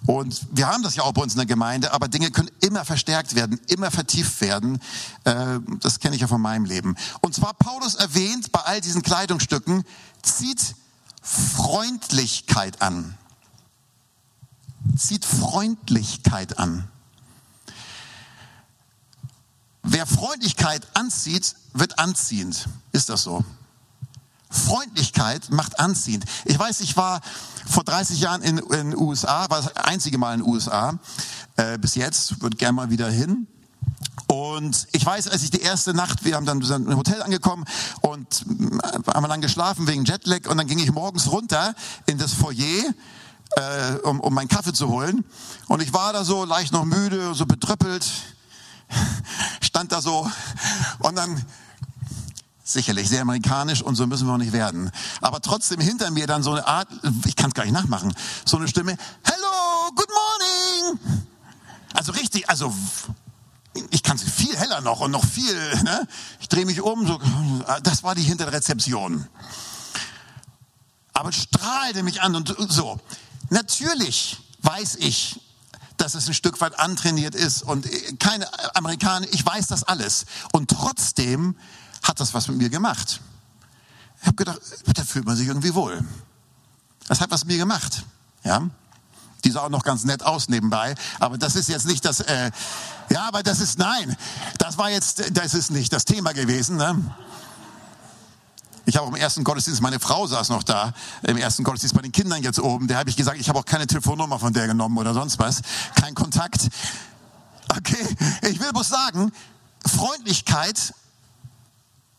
Und 0.07 0.47
wir 0.51 0.67
haben 0.67 0.83
das 0.83 0.97
ja 0.97 1.05
auch 1.05 1.13
bei 1.13 1.23
uns 1.23 1.35
in 1.35 1.39
der 1.39 1.47
Gemeinde, 1.47 1.93
aber 1.93 2.09
Dinge 2.09 2.31
können 2.31 2.51
immer 2.61 2.85
verstärkt 2.85 3.35
werden, 3.35 3.61
immer 3.69 3.91
vertieft 3.91 4.41
werden. 4.41 4.81
Äh, 5.25 5.61
das 5.81 6.01
kenne 6.01 6.17
ich 6.17 6.23
ja 6.23 6.27
von 6.27 6.41
meinem 6.41 6.65
Leben. 6.65 6.97
Und 7.21 7.35
zwar 7.35 7.55
Paulus 7.55 7.95
erwähnt 7.95 8.51
bei 8.51 8.61
all 8.61 8.81
diesen 8.81 9.03
Kleidungsstücken, 9.03 9.85
zieht 10.23 10.75
Freundlichkeit 11.23 12.83
an. 12.83 13.17
Zieht 14.97 15.25
Freundlichkeit 15.25 16.59
an. 16.59 16.89
Wer 19.85 20.07
Freundlichkeit 20.07 20.87
anzieht, 20.95 21.55
wird 21.73 21.99
anziehend. 22.01 22.69
Ist 22.91 23.09
das 23.09 23.23
so? 23.23 23.45
Freundlichkeit 24.53 25.51
macht 25.51 25.81
anziehend. 25.81 26.25
Ich 26.45 26.59
weiß, 26.59 26.81
ich 26.81 26.97
war 26.97 27.21
vor 27.67 27.85
30 27.85 28.21
Jahren 28.21 28.43
in 28.43 28.57
den 28.57 28.97
USA, 28.97 29.49
war 29.51 29.63
das 29.63 29.77
einzige 29.77 30.19
Mal 30.19 30.35
in 30.35 30.41
den 30.41 30.49
USA 30.49 30.99
äh, 31.57 31.79
bis 31.79 31.95
jetzt, 31.95 32.43
würde 32.43 32.57
gerne 32.57 32.75
mal 32.75 32.91
wieder 32.91 33.11
hin. 33.11 33.47
Und 34.27 34.89
ich 34.93 35.05
weiß, 35.05 35.29
als 35.29 35.43
ich 35.43 35.51
die 35.51 35.61
erste 35.61 35.95
Nacht, 35.95 36.25
wir 36.25 36.37
haben 36.37 36.47
dann 36.47 36.61
im 36.61 36.97
Hotel 36.97 37.23
angekommen 37.23 37.65
und 38.01 38.47
äh, 38.49 39.13
haben 39.13 39.29
dann 39.29 39.41
geschlafen 39.41 39.87
wegen 39.87 40.05
Jetlag 40.05 40.49
und 40.49 40.57
dann 40.57 40.67
ging 40.67 40.79
ich 40.79 40.93
morgens 40.93 41.31
runter 41.31 41.75
in 42.07 42.19
das 42.19 42.33
Foyer, 42.33 42.95
äh, 43.57 43.95
um, 44.05 44.21
um 44.21 44.33
meinen 44.35 44.49
Kaffee 44.49 44.73
zu 44.73 44.89
holen. 44.89 45.25
Und 45.69 45.83
ich 45.83 45.93
war 45.93 46.13
da 46.13 46.25
so 46.25 46.45
leicht 46.45 46.73
noch 46.73 46.85
müde, 46.85 47.35
so 47.35 47.47
betröppelt, 47.47 48.07
stand 49.61 49.93
da 49.93 50.01
so 50.01 50.31
und 51.01 51.17
dann 51.17 51.45
Sicherlich, 52.73 53.07
sehr 53.07 53.21
amerikanisch 53.21 53.83
und 53.83 53.97
so 53.97 54.07
müssen 54.07 54.27
wir 54.27 54.33
auch 54.33 54.39
nicht 54.39 54.55
werden. 54.55 54.91
Aber 55.21 55.43
trotzdem 55.43 55.79
hinter 55.79 56.11
mir 56.11 56.27
dann 56.27 56.43
so 56.43 56.53
eine 56.53 56.67
Art, 56.67 56.89
ich 57.27 57.37
kann 57.37 57.49
es 57.49 57.55
gar 57.55 57.65
nicht 57.65 57.75
nachmachen, 57.75 58.15
so 58.47 58.57
eine 58.57 58.67
Stimme, 58.67 58.97
Hello, 59.23 59.91
good 59.95 60.09
morning. 60.09 60.99
Also 61.93 62.13
richtig, 62.13 62.49
also 62.49 62.75
ich 63.91 64.03
kann 64.03 64.17
es 64.17 64.23
viel 64.23 64.57
heller 64.57 64.81
noch 64.81 65.01
und 65.01 65.11
noch 65.11 65.23
viel. 65.23 65.55
Ne? 65.83 66.09
Ich 66.41 66.49
drehe 66.49 66.65
mich 66.65 66.81
um, 66.81 67.07
so, 67.07 67.21
das 67.83 68.03
war 68.03 68.15
die 68.15 68.23
hinter 68.23 68.45
der 68.47 68.55
Rezeption. 68.55 69.27
Aber 71.13 71.31
strahlte 71.31 72.03
mich 72.03 72.23
an 72.23 72.35
und 72.35 72.73
so. 72.73 72.99
Natürlich 73.51 74.39
weiß 74.63 74.97
ich, 75.01 75.43
dass 75.99 76.15
es 76.15 76.27
ein 76.27 76.33
Stück 76.33 76.63
weit 76.63 76.79
antrainiert 76.79 77.35
ist 77.35 77.63
und 77.65 77.87
keine 78.19 78.49
Amerikaner, 78.75 79.27
ich 79.31 79.45
weiß 79.45 79.67
das 79.67 79.85
alles. 79.85 80.25
Und 80.53 80.71
trotzdem 80.71 81.55
hat 82.03 82.21
das 82.21 82.35
was 82.35 82.49
mit 82.49 82.59
mir 82.59 82.71
gemacht. 82.71 83.21
Ich 84.21 84.27
habe 84.27 84.37
gedacht, 84.37 84.61
da 84.95 85.05
fühlt 85.05 85.25
man 85.25 85.37
sich 85.37 85.49
irgendwie 85.49 85.75
wohl. 85.75 86.05
Das 87.09 87.21
hat 87.21 87.31
was 87.31 87.45
mit 87.45 87.55
mir 87.55 87.59
gemacht. 87.59 88.05
Ja, 88.45 88.69
die 89.45 89.51
sah 89.51 89.63
auch 89.63 89.69
noch 89.69 89.83
ganz 89.83 90.05
nett 90.05 90.23
aus 90.23 90.49
nebenbei, 90.49 90.95
aber 91.19 91.39
das 91.39 91.57
ist 91.57 91.69
jetzt 91.69 91.87
nicht 91.87 92.05
das. 92.05 92.21
Äh, 92.21 92.51
ja, 93.11 93.27
aber 93.27 93.43
das 93.43 93.61
ist 93.61 93.79
nein, 93.79 94.17
das 94.59 94.79
war 94.79 94.91
jetzt, 94.91 95.37
das 95.37 95.55
ist 95.55 95.71
nicht 95.71 95.93
das 95.93 96.05
Thema 96.05 96.33
gewesen. 96.33 96.77
Ne? 96.77 97.15
Ich 98.85 98.97
habe 98.97 99.07
auch 99.07 99.11
im 99.11 99.17
ersten 99.17 99.45
Gottesdienst, 99.45 99.81
meine 99.81 100.01
Frau 100.01 100.27
saß 100.27 100.49
noch 100.49 100.63
da, 100.63 100.93
im 101.23 101.37
ersten 101.37 101.63
Gottesdienst 101.63 101.95
bei 101.95 102.03
den 102.03 102.13
Kindern 102.13 102.43
jetzt 102.43 102.59
oben. 102.59 102.89
Der 102.89 102.99
habe 102.99 103.11
ich 103.11 103.17
gesagt, 103.17 103.39
ich 103.41 103.49
habe 103.49 103.59
auch 103.59 103.65
keine 103.65 103.87
Telefonnummer 103.87 104.39
von 104.39 104.53
der 104.53 104.67
genommen 104.67 104.99
oder 104.99 105.15
sonst 105.15 105.39
was, 105.39 105.63
kein 105.95 106.15
Kontakt. 106.15 106.69
Okay, 107.77 108.07
ich 108.43 108.61
will 108.61 108.73
bloß 108.73 108.89
sagen, 108.89 109.33
Freundlichkeit 109.87 110.95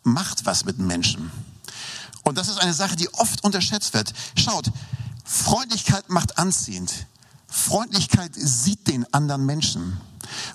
macht 0.03 0.45
was 0.45 0.65
mit 0.65 0.77
Menschen. 0.79 1.31
Und 2.23 2.37
das 2.37 2.47
ist 2.47 2.59
eine 2.59 2.73
Sache, 2.73 2.95
die 2.95 3.13
oft 3.13 3.43
unterschätzt 3.43 3.93
wird. 3.93 4.13
Schaut, 4.37 4.71
Freundlichkeit 5.25 6.09
macht 6.09 6.37
anziehend. 6.37 7.07
Freundlichkeit 7.47 8.31
sieht 8.35 8.87
den 8.87 9.11
anderen 9.13 9.45
Menschen. 9.45 9.99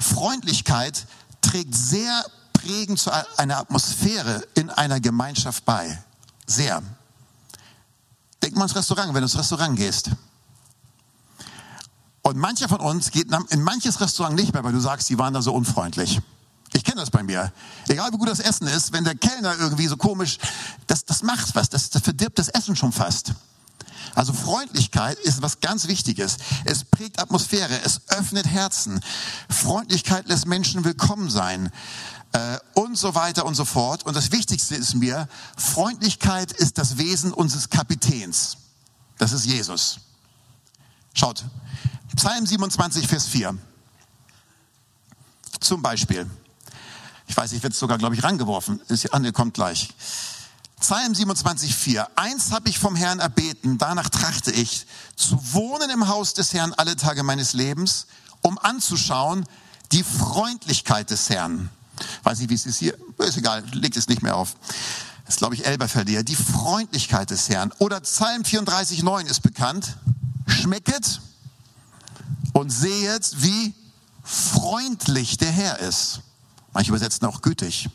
Freundlichkeit 0.00 1.06
trägt 1.40 1.74
sehr 1.74 2.24
prägend 2.52 2.98
zu 2.98 3.10
einer 3.36 3.58
Atmosphäre 3.58 4.42
in 4.54 4.70
einer 4.70 5.00
Gemeinschaft 5.00 5.64
bei. 5.64 6.02
Sehr. 6.46 6.82
Denk 8.42 8.56
mal 8.56 8.64
ins 8.64 8.74
Restaurant, 8.74 9.08
wenn 9.08 9.20
du 9.20 9.26
ins 9.26 9.38
Restaurant 9.38 9.76
gehst. 9.76 10.10
Und 12.22 12.36
mancher 12.36 12.68
von 12.68 12.80
uns 12.80 13.10
geht 13.10 13.28
in 13.50 13.62
manches 13.62 14.00
Restaurant 14.00 14.36
nicht 14.36 14.52
mehr, 14.52 14.64
weil 14.64 14.72
du 14.72 14.80
sagst, 14.80 15.08
die 15.08 15.18
waren 15.18 15.32
da 15.32 15.40
so 15.40 15.54
unfreundlich. 15.54 16.20
Ich 16.72 16.84
kenne 16.84 17.00
das 17.00 17.10
bei 17.10 17.22
mir. 17.22 17.52
Egal 17.88 18.12
wie 18.12 18.18
gut 18.18 18.28
das 18.28 18.40
Essen 18.40 18.66
ist, 18.66 18.92
wenn 18.92 19.04
der 19.04 19.14
Kellner 19.14 19.56
irgendwie 19.58 19.86
so 19.86 19.96
komisch, 19.96 20.38
das, 20.86 21.04
das 21.04 21.22
macht 21.22 21.54
was, 21.54 21.68
das, 21.68 21.90
das 21.90 22.02
verdirbt 22.02 22.38
das 22.38 22.48
Essen 22.48 22.76
schon 22.76 22.92
fast. 22.92 23.32
Also 24.14 24.32
Freundlichkeit 24.32 25.18
ist 25.18 25.42
was 25.42 25.60
ganz 25.60 25.86
Wichtiges. 25.86 26.38
Es 26.64 26.84
prägt 26.84 27.20
Atmosphäre, 27.20 27.80
es 27.84 28.02
öffnet 28.08 28.46
Herzen. 28.46 29.00
Freundlichkeit 29.48 30.28
lässt 30.28 30.46
Menschen 30.46 30.84
willkommen 30.84 31.30
sein 31.30 31.70
äh, 32.32 32.58
und 32.74 32.96
so 32.96 33.14
weiter 33.14 33.46
und 33.46 33.54
so 33.54 33.64
fort. 33.64 34.04
Und 34.04 34.16
das 34.16 34.32
Wichtigste 34.32 34.74
ist 34.74 34.94
mir, 34.94 35.28
Freundlichkeit 35.56 36.52
ist 36.52 36.78
das 36.78 36.98
Wesen 36.98 37.32
unseres 37.32 37.70
Kapitäns. 37.70 38.56
Das 39.18 39.32
ist 39.32 39.46
Jesus. 39.46 40.00
Schaut, 41.14 41.44
Psalm 42.16 42.46
27, 42.46 43.06
Vers 43.06 43.26
4. 43.26 43.56
Zum 45.60 45.82
Beispiel. 45.82 46.28
Ich 47.28 47.36
weiß, 47.36 47.52
ich 47.52 47.62
werde 47.62 47.74
es 47.74 47.78
sogar, 47.78 47.98
glaube 47.98 48.14
ich, 48.14 48.24
rangeworfen. 48.24 48.80
Ist, 48.88 49.12
Anne 49.14 49.32
kommt 49.32 49.54
gleich. 49.54 49.90
Psalm 50.80 51.14
27, 51.14 51.74
4. 51.74 52.08
Eins 52.16 52.52
habe 52.52 52.68
ich 52.68 52.78
vom 52.78 52.96
Herrn 52.96 53.18
erbeten, 53.18 53.78
danach 53.78 54.08
trachte 54.08 54.50
ich, 54.50 54.86
zu 55.16 55.38
wohnen 55.52 55.90
im 55.90 56.08
Haus 56.08 56.34
des 56.34 56.54
Herrn 56.54 56.72
alle 56.72 56.96
Tage 56.96 57.22
meines 57.22 57.52
Lebens, 57.52 58.06
um 58.42 58.58
anzuschauen 58.58 59.44
die 59.92 60.04
Freundlichkeit 60.04 61.10
des 61.10 61.28
Herrn. 61.30 61.70
Weiß 62.22 62.38
nicht, 62.38 62.50
wie 62.50 62.54
es 62.54 62.66
ist 62.66 62.78
hier. 62.78 62.96
Ist 63.18 63.36
egal, 63.36 63.64
legt 63.72 63.96
es 63.96 64.08
nicht 64.08 64.22
mehr 64.22 64.36
auf. 64.36 64.54
Das 65.24 65.34
ist, 65.34 65.38
glaube 65.38 65.54
ich, 65.54 65.66
Elberfelder. 65.66 66.22
Die 66.22 66.36
Freundlichkeit 66.36 67.30
des 67.30 67.48
Herrn. 67.48 67.72
Oder 67.78 68.00
Psalm 68.00 68.44
34, 68.44 69.02
9 69.02 69.26
ist 69.26 69.40
bekannt. 69.40 69.96
schmecket 70.46 71.20
und 72.52 72.70
sehet, 72.70 73.30
wie 73.38 73.74
freundlich 74.22 75.36
der 75.36 75.50
Herr 75.50 75.80
ist. 75.80 76.20
Manche 76.72 76.90
übersetzen 76.90 77.26
auch 77.26 77.42
gütig. 77.42 77.88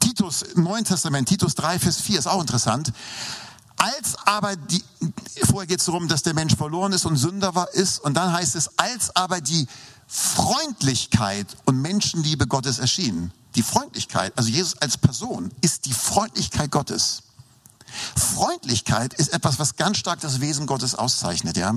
Titus, 0.00 0.44
Neuen 0.54 0.84
Testament, 0.84 1.28
Titus 1.28 1.54
3, 1.54 1.78
Vers 1.78 2.00
4 2.00 2.18
ist 2.18 2.26
auch 2.26 2.40
interessant. 2.40 2.92
Als 3.76 4.16
aber 4.24 4.56
die, 4.56 4.82
vorher 5.44 5.66
geht 5.66 5.80
es 5.80 5.86
darum, 5.86 6.08
dass 6.08 6.22
der 6.22 6.34
Mensch 6.34 6.56
verloren 6.56 6.92
ist 6.92 7.04
und 7.04 7.16
Sünder 7.16 7.54
war, 7.54 7.72
ist, 7.74 7.98
und 7.98 8.14
dann 8.14 8.32
heißt 8.32 8.56
es, 8.56 8.78
als 8.78 9.14
aber 9.14 9.40
die 9.40 9.66
Freundlichkeit 10.06 11.46
und 11.64 11.82
Menschenliebe 11.82 12.46
Gottes 12.46 12.78
erschienen. 12.78 13.32
Die 13.54 13.62
Freundlichkeit, 13.62 14.32
also 14.36 14.48
Jesus 14.48 14.76
als 14.78 14.96
Person, 14.96 15.50
ist 15.60 15.86
die 15.86 15.92
Freundlichkeit 15.92 16.70
Gottes. 16.70 17.22
Freundlichkeit 18.14 19.14
ist 19.14 19.32
etwas, 19.32 19.58
was 19.58 19.76
ganz 19.76 19.98
stark 19.98 20.20
das 20.20 20.40
Wesen 20.40 20.66
Gottes 20.66 20.94
auszeichnet, 20.94 21.56
ja. 21.56 21.74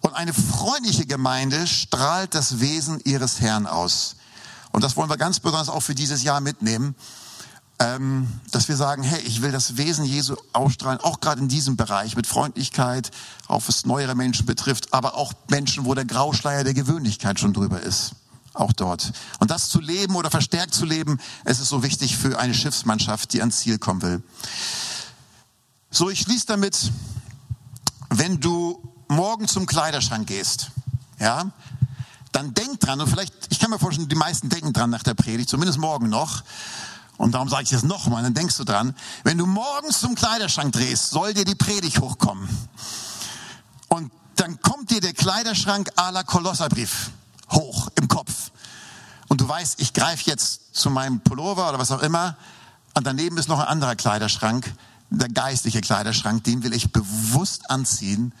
Und 0.00 0.14
eine 0.14 0.32
freundliche 0.32 1.06
Gemeinde 1.06 1.66
strahlt 1.66 2.34
das 2.34 2.60
Wesen 2.60 3.00
ihres 3.04 3.40
Herrn 3.40 3.66
aus. 3.66 4.16
Und 4.72 4.84
das 4.84 4.96
wollen 4.96 5.10
wir 5.10 5.16
ganz 5.16 5.40
besonders 5.40 5.68
auch 5.68 5.82
für 5.82 5.94
dieses 5.94 6.22
Jahr 6.22 6.40
mitnehmen, 6.40 6.94
ähm, 7.80 8.28
dass 8.50 8.68
wir 8.68 8.76
sagen, 8.76 9.02
hey, 9.02 9.20
ich 9.20 9.40
will 9.40 9.52
das 9.52 9.76
Wesen 9.76 10.04
Jesu 10.04 10.34
ausstrahlen, 10.52 11.00
auch 11.00 11.20
gerade 11.20 11.40
in 11.40 11.48
diesem 11.48 11.76
Bereich 11.76 12.16
mit 12.16 12.26
Freundlichkeit, 12.26 13.10
auch 13.46 13.62
was 13.66 13.86
neuere 13.86 14.14
Menschen 14.14 14.46
betrifft, 14.46 14.92
aber 14.92 15.14
auch 15.14 15.32
Menschen, 15.48 15.84
wo 15.84 15.94
der 15.94 16.04
Grauschleier 16.04 16.64
der 16.64 16.74
Gewöhnlichkeit 16.74 17.38
schon 17.38 17.52
drüber 17.52 17.80
ist. 17.80 18.12
Auch 18.52 18.72
dort. 18.72 19.12
Und 19.38 19.52
das 19.52 19.68
zu 19.68 19.80
leben 19.80 20.16
oder 20.16 20.30
verstärkt 20.30 20.74
zu 20.74 20.84
leben, 20.84 21.20
es 21.44 21.60
ist 21.60 21.68
so 21.68 21.84
wichtig 21.84 22.16
für 22.16 22.38
eine 22.40 22.54
Schiffsmannschaft, 22.54 23.32
die 23.32 23.40
ans 23.40 23.60
Ziel 23.60 23.78
kommen 23.78 24.02
will. 24.02 24.22
So, 25.90 26.10
ich 26.10 26.20
schließe 26.20 26.46
damit, 26.46 26.90
wenn 28.10 28.40
du 28.40 28.82
morgen 29.06 29.46
zum 29.46 29.66
Kleiderschrank 29.66 30.26
gehst, 30.26 30.72
ja, 31.20 31.52
dann 32.32 32.54
denk 32.54 32.80
dran, 32.80 33.00
und 33.00 33.08
vielleicht, 33.08 33.32
ich 33.50 33.58
kann 33.58 33.70
mir 33.70 33.78
vorstellen, 33.78 34.08
die 34.08 34.16
meisten 34.16 34.48
denken 34.48 34.72
dran 34.72 34.90
nach 34.90 35.02
der 35.02 35.14
Predigt, 35.14 35.48
zumindest 35.48 35.78
morgen 35.78 36.08
noch. 36.08 36.42
Und 37.16 37.32
darum 37.32 37.48
sage 37.48 37.64
ich 37.64 37.72
es 37.72 37.82
nochmal, 37.82 38.22
dann 38.22 38.34
denkst 38.34 38.56
du 38.56 38.64
dran, 38.64 38.94
wenn 39.24 39.38
du 39.38 39.46
morgens 39.46 40.00
zum 40.00 40.14
Kleiderschrank 40.14 40.72
drehst, 40.72 41.10
soll 41.10 41.34
dir 41.34 41.44
die 41.44 41.56
Predigt 41.56 42.00
hochkommen. 42.00 42.48
Und 43.88 44.12
dann 44.36 44.60
kommt 44.60 44.90
dir 44.90 45.00
der 45.00 45.14
Kleiderschrank 45.14 45.90
à 45.96 46.12
la 46.12 46.22
Kolosserbrief 46.22 47.10
hoch 47.50 47.88
im 47.96 48.06
Kopf. 48.06 48.52
Und 49.26 49.40
du 49.40 49.48
weißt, 49.48 49.80
ich 49.80 49.92
greife 49.92 50.30
jetzt 50.30 50.74
zu 50.74 50.90
meinem 50.90 51.20
Pullover 51.20 51.68
oder 51.68 51.78
was 51.78 51.90
auch 51.90 52.02
immer. 52.02 52.36
Und 52.94 53.06
daneben 53.06 53.36
ist 53.36 53.48
noch 53.48 53.58
ein 53.58 53.66
anderer 53.66 53.96
Kleiderschrank, 53.96 54.72
der 55.10 55.28
geistliche 55.28 55.80
Kleiderschrank, 55.80 56.44
den 56.44 56.62
will 56.62 56.72
ich 56.72 56.92
bewusst 56.92 57.70
anziehen, 57.70 58.32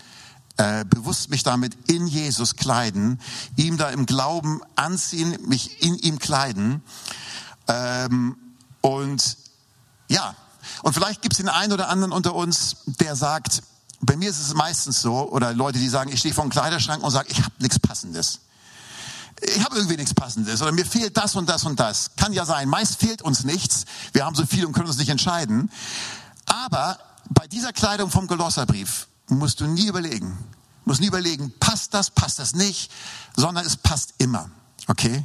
äh, 0.58 0.84
bewusst 0.84 1.30
mich 1.30 1.42
damit 1.42 1.76
in 1.88 2.06
Jesus 2.06 2.56
kleiden, 2.56 3.20
ihm 3.56 3.76
da 3.76 3.90
im 3.90 4.06
Glauben 4.06 4.60
anziehen, 4.76 5.38
mich 5.46 5.82
in 5.82 5.96
ihm 5.96 6.18
kleiden. 6.18 6.82
Ähm, 7.68 8.36
und 8.80 9.36
ja, 10.08 10.34
und 10.82 10.92
vielleicht 10.92 11.22
gibt 11.22 11.34
es 11.34 11.38
den 11.38 11.48
einen 11.48 11.72
oder 11.72 11.88
anderen 11.88 12.12
unter 12.12 12.34
uns, 12.34 12.76
der 12.86 13.16
sagt, 13.16 13.62
bei 14.00 14.16
mir 14.16 14.30
ist 14.30 14.40
es 14.40 14.54
meistens 14.54 15.00
so, 15.00 15.30
oder 15.30 15.52
Leute, 15.52 15.78
die 15.78 15.88
sagen, 15.88 16.10
ich 16.12 16.20
stehe 16.20 16.34
vor 16.34 16.44
dem 16.44 16.50
Kleiderschrank 16.50 17.02
und 17.02 17.10
sage, 17.10 17.28
ich 17.30 17.42
habe 17.42 17.54
nichts 17.58 17.78
Passendes. 17.78 18.40
Ich 19.40 19.64
habe 19.64 19.76
irgendwie 19.76 19.96
nichts 19.96 20.14
Passendes 20.14 20.60
oder 20.62 20.72
mir 20.72 20.84
fehlt 20.84 21.16
das 21.16 21.36
und 21.36 21.48
das 21.48 21.64
und 21.64 21.78
das. 21.78 22.10
Kann 22.16 22.32
ja 22.32 22.44
sein. 22.44 22.68
Meist 22.68 22.98
fehlt 22.98 23.22
uns 23.22 23.44
nichts. 23.44 23.84
Wir 24.12 24.24
haben 24.24 24.34
so 24.34 24.44
viel 24.44 24.66
und 24.66 24.72
können 24.72 24.88
uns 24.88 24.98
nicht 24.98 25.10
entscheiden. 25.10 25.70
Aber 26.46 26.98
bei 27.30 27.46
dieser 27.46 27.72
Kleidung 27.72 28.10
vom 28.10 28.26
Kolosserbrief 28.26 29.07
musst 29.28 29.60
du 29.60 29.66
nie 29.66 29.86
überlegen. 29.86 30.36
Musst 30.84 31.00
nie 31.00 31.06
überlegen, 31.06 31.52
passt 31.60 31.92
das, 31.94 32.10
passt 32.10 32.38
das 32.38 32.54
nicht, 32.54 32.90
sondern 33.36 33.64
es 33.66 33.76
passt 33.76 34.14
immer. 34.18 34.50
Okay? 34.86 35.24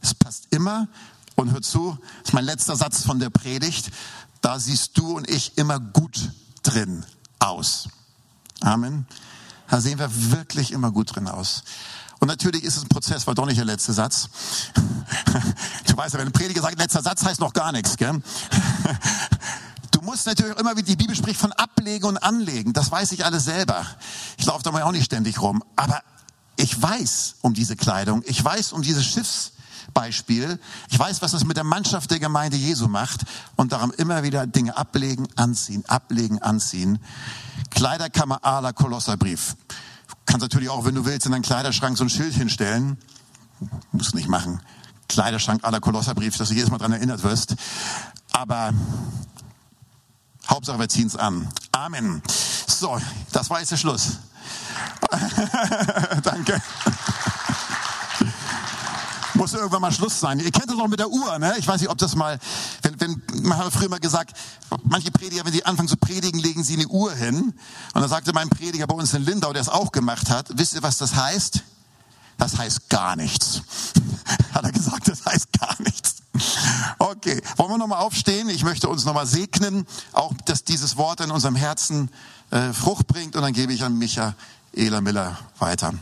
Es 0.00 0.14
passt 0.14 0.48
immer. 0.50 0.88
Und 1.34 1.52
hör 1.52 1.60
zu, 1.60 1.98
das 2.20 2.30
ist 2.30 2.32
mein 2.32 2.44
letzter 2.44 2.76
Satz 2.76 3.04
von 3.04 3.20
der 3.20 3.28
Predigt. 3.28 3.90
Da 4.40 4.58
siehst 4.58 4.96
du 4.96 5.16
und 5.16 5.28
ich 5.28 5.58
immer 5.58 5.78
gut 5.78 6.32
drin 6.62 7.04
aus. 7.38 7.88
Amen. 8.60 9.06
Da 9.68 9.80
sehen 9.80 9.98
wir 9.98 10.08
wirklich 10.32 10.72
immer 10.72 10.90
gut 10.90 11.14
drin 11.14 11.28
aus. 11.28 11.62
Und 12.18 12.28
natürlich 12.28 12.64
ist 12.64 12.76
es 12.76 12.84
ein 12.84 12.88
Prozess, 12.88 13.26
war 13.26 13.34
doch 13.34 13.44
nicht 13.44 13.58
der 13.58 13.66
letzte 13.66 13.92
Satz. 13.92 14.28
Du 15.86 15.96
weißt 15.96 16.14
ja, 16.14 16.20
wenn 16.20 16.26
ein 16.26 16.32
Prediger 16.32 16.60
sagt, 16.60 16.78
letzter 16.78 17.02
Satz 17.02 17.24
heißt 17.24 17.40
noch 17.40 17.52
gar 17.52 17.72
nichts, 17.72 17.96
gell? 17.96 18.20
Du 20.06 20.12
musst 20.12 20.24
natürlich 20.24 20.56
immer, 20.56 20.76
wie 20.76 20.84
die 20.84 20.94
Bibel 20.94 21.16
spricht, 21.16 21.40
von 21.40 21.50
ablegen 21.50 22.06
und 22.06 22.16
anlegen. 22.18 22.72
Das 22.72 22.92
weiß 22.92 23.10
ich 23.10 23.24
alles 23.24 23.44
selber. 23.44 23.84
Ich 24.38 24.46
laufe 24.46 24.62
da 24.62 24.70
mal 24.70 24.82
auch 24.82 24.92
nicht 24.92 25.06
ständig 25.06 25.42
rum. 25.42 25.64
Aber 25.74 26.00
ich 26.54 26.80
weiß 26.80 27.38
um 27.42 27.54
diese 27.54 27.74
Kleidung. 27.74 28.22
Ich 28.24 28.42
weiß 28.42 28.72
um 28.72 28.82
dieses 28.82 29.04
Schiffsbeispiel. 29.04 30.60
Ich 30.90 30.96
weiß, 30.96 31.22
was 31.22 31.32
das 31.32 31.44
mit 31.44 31.56
der 31.56 31.64
Mannschaft 31.64 32.12
der 32.12 32.20
Gemeinde 32.20 32.56
Jesu 32.56 32.86
macht. 32.86 33.22
Und 33.56 33.72
darum 33.72 33.90
immer 33.90 34.22
wieder 34.22 34.46
Dinge 34.46 34.76
ablegen, 34.76 35.26
anziehen, 35.34 35.84
ablegen, 35.88 36.40
anziehen. 36.40 37.00
Kleiderkammer 37.70 38.44
à 38.44 38.60
la 38.60 38.72
Kolosserbrief. 38.72 39.56
Kannst 40.24 40.42
natürlich 40.42 40.68
auch, 40.68 40.84
wenn 40.84 40.94
du 40.94 41.04
willst, 41.04 41.26
in 41.26 41.32
deinen 41.32 41.42
Kleiderschrank 41.42 41.98
so 41.98 42.04
ein 42.04 42.10
Schild 42.10 42.34
hinstellen. 42.34 42.96
Muss 43.90 44.14
nicht 44.14 44.28
machen. 44.28 44.60
Kleiderschrank 45.08 45.62
la 45.68 45.80
Kolosserbrief, 45.80 46.36
dass 46.36 46.50
du 46.50 46.54
jedes 46.54 46.70
Mal 46.70 46.78
dran 46.78 46.92
erinnert 46.92 47.24
wirst. 47.24 47.56
Aber 48.30 48.72
Hauptsache, 50.48 50.78
wir 50.78 50.88
ziehen 50.88 51.06
es 51.06 51.16
an. 51.16 51.48
Amen. 51.72 52.22
So, 52.66 53.00
das 53.32 53.50
war 53.50 53.60
jetzt 53.60 53.72
der 53.72 53.76
Schluss. 53.76 54.18
Danke. 56.22 56.60
Muss 59.34 59.52
irgendwann 59.52 59.82
mal 59.82 59.92
Schluss 59.92 60.18
sein. 60.18 60.40
Ihr 60.40 60.50
kennt 60.50 60.70
das 60.70 60.78
auch 60.78 60.88
mit 60.88 60.98
der 60.98 61.10
Uhr, 61.10 61.38
ne? 61.38 61.54
Ich 61.58 61.68
weiß 61.68 61.80
nicht, 61.80 61.90
ob 61.90 61.98
das 61.98 62.16
mal, 62.16 62.38
wenn, 62.82 62.98
wenn, 63.00 63.22
man 63.42 63.58
hat 63.58 63.72
früher 63.72 63.88
mal 63.88 64.00
gesagt, 64.00 64.34
manche 64.84 65.10
Prediger, 65.10 65.44
wenn 65.44 65.52
sie 65.52 65.64
anfangen 65.64 65.88
zu 65.88 65.96
predigen, 65.96 66.40
legen 66.40 66.64
sie 66.64 66.74
eine 66.74 66.86
Uhr 66.86 67.12
hin. 67.12 67.52
Und 67.94 68.00
dann 68.00 68.08
sagte 68.08 68.32
mein 68.32 68.48
Prediger 68.48 68.86
bei 68.86 68.94
uns 68.94 69.12
in 69.12 69.24
Lindau, 69.24 69.52
der 69.52 69.62
es 69.62 69.68
auch 69.68 69.92
gemacht 69.92 70.30
hat, 70.30 70.48
wisst 70.54 70.74
ihr, 70.74 70.82
was 70.82 70.96
das 70.96 71.14
heißt? 71.14 71.62
Das 72.38 72.56
heißt 72.56 72.88
gar 72.88 73.16
nichts. 73.16 73.62
hat 74.54 74.64
er 74.64 74.72
gesagt, 74.72 75.08
das 75.08 75.24
heißt 75.24 75.52
gar 75.58 75.68
nichts. 75.70 75.75
Okay, 77.16 77.40
wollen 77.56 77.70
wir 77.70 77.78
nochmal 77.78 78.02
aufstehen? 78.02 78.50
Ich 78.50 78.62
möchte 78.62 78.90
uns 78.90 79.06
nochmal 79.06 79.26
segnen, 79.26 79.86
auch 80.12 80.34
dass 80.44 80.64
dieses 80.64 80.98
Wort 80.98 81.22
in 81.22 81.30
unserem 81.30 81.56
Herzen 81.56 82.10
äh, 82.50 82.74
Frucht 82.74 83.06
bringt 83.06 83.36
und 83.36 83.42
dann 83.42 83.54
gebe 83.54 83.72
ich 83.72 83.82
an 83.84 83.96
Michaela 83.96 85.00
Miller 85.00 85.38
weiter. 85.58 85.94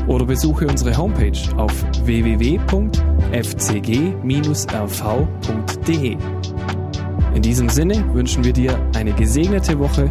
oder 0.06 0.26
besuche 0.26 0.66
unsere 0.66 0.94
Homepage 0.96 1.38
auf 1.56 1.72
www.fcg-rv.de. 2.04 2.58
In 7.34 7.42
diesem 7.42 7.70
Sinne 7.70 8.14
wünschen 8.14 8.44
wir 8.44 8.52
dir 8.52 8.78
eine 8.94 9.14
gesegnete 9.14 9.78
Woche 9.78 10.10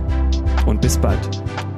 und 0.65 0.81
bis 0.81 0.97
bald. 0.97 1.70